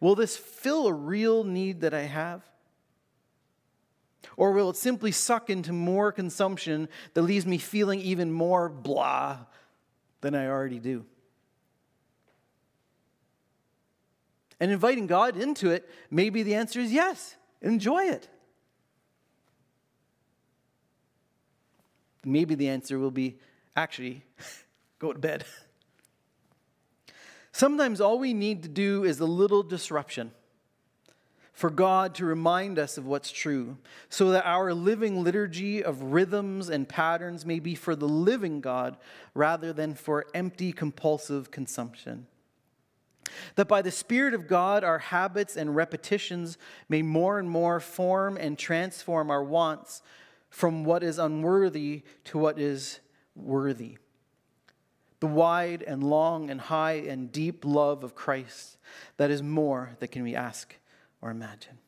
Will 0.00 0.14
this 0.14 0.36
fill 0.36 0.86
a 0.86 0.92
real 0.92 1.44
need 1.44 1.80
that 1.80 1.94
I 1.94 2.02
have? 2.02 2.44
Or 4.36 4.52
will 4.52 4.70
it 4.70 4.76
simply 4.76 5.12
suck 5.12 5.48
into 5.48 5.72
more 5.72 6.12
consumption 6.12 6.90
that 7.14 7.22
leaves 7.22 7.46
me 7.46 7.56
feeling 7.56 7.98
even 8.00 8.30
more 8.30 8.68
blah 8.68 9.38
than 10.20 10.34
I 10.34 10.46
already 10.46 10.78
do? 10.78 11.06
And 14.60 14.70
inviting 14.70 15.06
God 15.06 15.38
into 15.38 15.70
it, 15.70 15.88
maybe 16.10 16.42
the 16.42 16.54
answer 16.54 16.80
is 16.80 16.92
yes, 16.92 17.34
enjoy 17.62 18.04
it. 18.04 18.28
Maybe 22.24 22.54
the 22.54 22.68
answer 22.68 22.98
will 22.98 23.10
be 23.10 23.38
actually 23.76 24.24
go 24.98 25.12
to 25.12 25.18
bed. 25.18 25.44
Sometimes 27.52 28.00
all 28.00 28.18
we 28.18 28.34
need 28.34 28.62
to 28.62 28.68
do 28.68 29.04
is 29.04 29.20
a 29.20 29.26
little 29.26 29.62
disruption 29.62 30.32
for 31.58 31.70
God 31.70 32.14
to 32.14 32.24
remind 32.24 32.78
us 32.78 32.98
of 32.98 33.04
what's 33.04 33.32
true, 33.32 33.78
so 34.08 34.30
that 34.30 34.46
our 34.46 34.72
living 34.72 35.24
liturgy 35.24 35.82
of 35.82 36.12
rhythms 36.12 36.68
and 36.68 36.88
patterns 36.88 37.44
may 37.44 37.58
be 37.58 37.74
for 37.74 37.96
the 37.96 38.06
living 38.06 38.60
God 38.60 38.96
rather 39.34 39.72
than 39.72 39.94
for 39.94 40.26
empty 40.34 40.72
compulsive 40.72 41.50
consumption. 41.50 42.28
That 43.56 43.66
by 43.66 43.82
the 43.82 43.90
Spirit 43.90 44.34
of 44.34 44.46
God, 44.46 44.84
our 44.84 45.00
habits 45.00 45.56
and 45.56 45.74
repetitions 45.74 46.58
may 46.88 47.02
more 47.02 47.40
and 47.40 47.50
more 47.50 47.80
form 47.80 48.36
and 48.36 48.56
transform 48.56 49.28
our 49.28 49.42
wants 49.42 50.00
from 50.50 50.84
what 50.84 51.02
is 51.02 51.18
unworthy 51.18 52.02
to 52.24 52.38
what 52.38 52.58
is 52.58 53.00
worthy. 53.34 53.98
The 55.20 55.26
wide 55.26 55.82
and 55.82 56.02
long 56.02 56.50
and 56.50 56.60
high 56.60 57.04
and 57.08 57.30
deep 57.30 57.64
love 57.64 58.04
of 58.04 58.14
Christ 58.14 58.76
that 59.16 59.30
is 59.30 59.42
more 59.42 59.96
than 59.98 60.08
can 60.08 60.22
we 60.22 60.34
ask 60.34 60.76
or 61.20 61.30
imagine. 61.30 61.78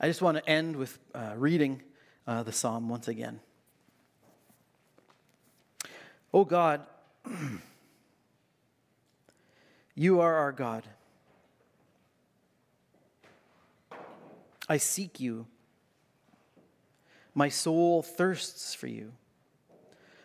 I 0.00 0.06
just 0.06 0.22
want 0.22 0.36
to 0.36 0.48
end 0.48 0.76
with 0.76 0.98
uh, 1.14 1.32
reading 1.36 1.82
uh, 2.26 2.42
the 2.42 2.52
psalm 2.52 2.88
once 2.88 3.08
again. 3.08 3.40
Oh 6.32 6.44
God, 6.44 6.82
you 9.94 10.20
are 10.20 10.34
our 10.34 10.52
God. 10.52 10.84
I 14.68 14.78
seek 14.78 15.20
you. 15.20 15.46
My 17.34 17.48
soul 17.48 18.02
thirsts 18.02 18.74
for 18.74 18.86
you. 18.86 19.12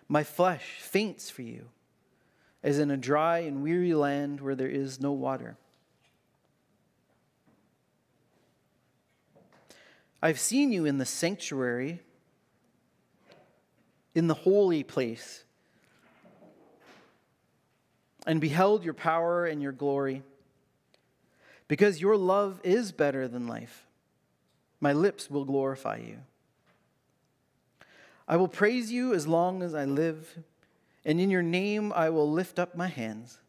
My 0.08 0.24
flesh 0.24 0.80
faints 0.80 1.30
for 1.30 1.42
you, 1.42 1.70
as 2.64 2.80
in 2.80 2.92
a 2.92 2.98
dry 2.98 3.40
and 3.40 3.64
weary 3.64 3.94
land 3.94 4.42
where 4.42 4.56
there 4.56 4.70
is 4.70 5.00
no 5.00 5.12
water. 5.12 5.58
I've 10.22 10.40
seen 10.40 10.72
you 10.72 10.86
in 10.86 10.98
the 10.98 11.06
sanctuary, 11.06 12.02
in 14.14 14.28
the 14.28 14.34
holy 14.34 14.84
place, 14.84 15.44
and 18.28 18.42
beheld 18.42 18.84
your 18.84 18.94
power 18.94 19.46
and 19.46 19.62
your 19.62 19.72
glory. 19.72 20.24
Because 21.68 22.02
your 22.02 22.18
love 22.18 22.60
is 22.64 22.92
better 22.92 23.28
than 23.28 23.48
life, 23.48 23.86
my 24.82 24.92
lips 24.92 25.30
will 25.30 25.46
glorify 25.46 25.98
you. 25.98 26.18
I 28.30 28.38
will 28.38 28.48
praise 28.48 28.92
you 28.92 29.14
as 29.14 29.28
long 29.28 29.64
as 29.64 29.74
I 29.74 29.84
live, 29.84 30.38
and 31.04 31.20
in 31.20 31.32
your 31.32 31.42
name 31.42 31.92
I 31.92 32.12
will 32.12 32.32
lift 32.32 32.60
up 32.60 32.76
my 32.76 32.88
hands. 32.88 33.40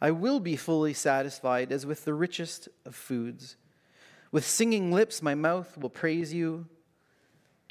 I 0.00 0.10
will 0.10 0.40
be 0.40 0.56
fully 0.56 0.92
satisfied 0.92 1.70
as 1.72 1.86
with 1.86 2.04
the 2.04 2.12
richest 2.12 2.68
of 2.84 2.96
foods. 2.96 3.56
With 4.32 4.44
singing 4.44 4.90
lips, 4.90 5.22
my 5.22 5.36
mouth 5.36 5.78
will 5.78 5.88
praise 5.88 6.34
you. 6.34 6.66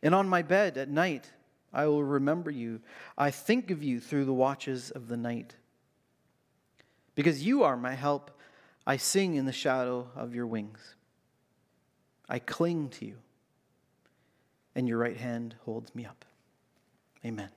And 0.02 0.16
on 0.16 0.30
my 0.30 0.42
bed 0.42 0.78
at 0.78 0.90
night, 0.90 1.30
I 1.74 1.88
will 1.88 2.04
remember 2.04 2.50
you. 2.50 2.80
I 3.18 3.30
think 3.30 3.72
of 3.72 3.84
you 3.84 4.00
through 4.00 4.26
the 4.26 4.34
watches 4.34 4.90
of 4.90 5.10
the 5.10 5.18
night. 5.18 5.56
Because 7.14 7.46
you 7.46 7.64
are 7.64 7.76
my 7.76 7.94
help, 7.94 8.32
I 8.88 8.98
sing 8.98 9.36
in 9.36 9.46
the 9.46 9.52
shadow 9.52 10.08
of 10.16 10.34
your 10.34 10.48
wings. 10.48 10.96
I 12.30 12.40
cling 12.40 12.90
to 12.92 13.06
you, 13.06 13.18
and 14.76 14.88
your 14.88 14.98
right 14.98 15.18
hand 15.18 15.56
holds 15.66 15.94
me 15.96 16.06
up. 16.06 16.26
Amen. 17.26 17.50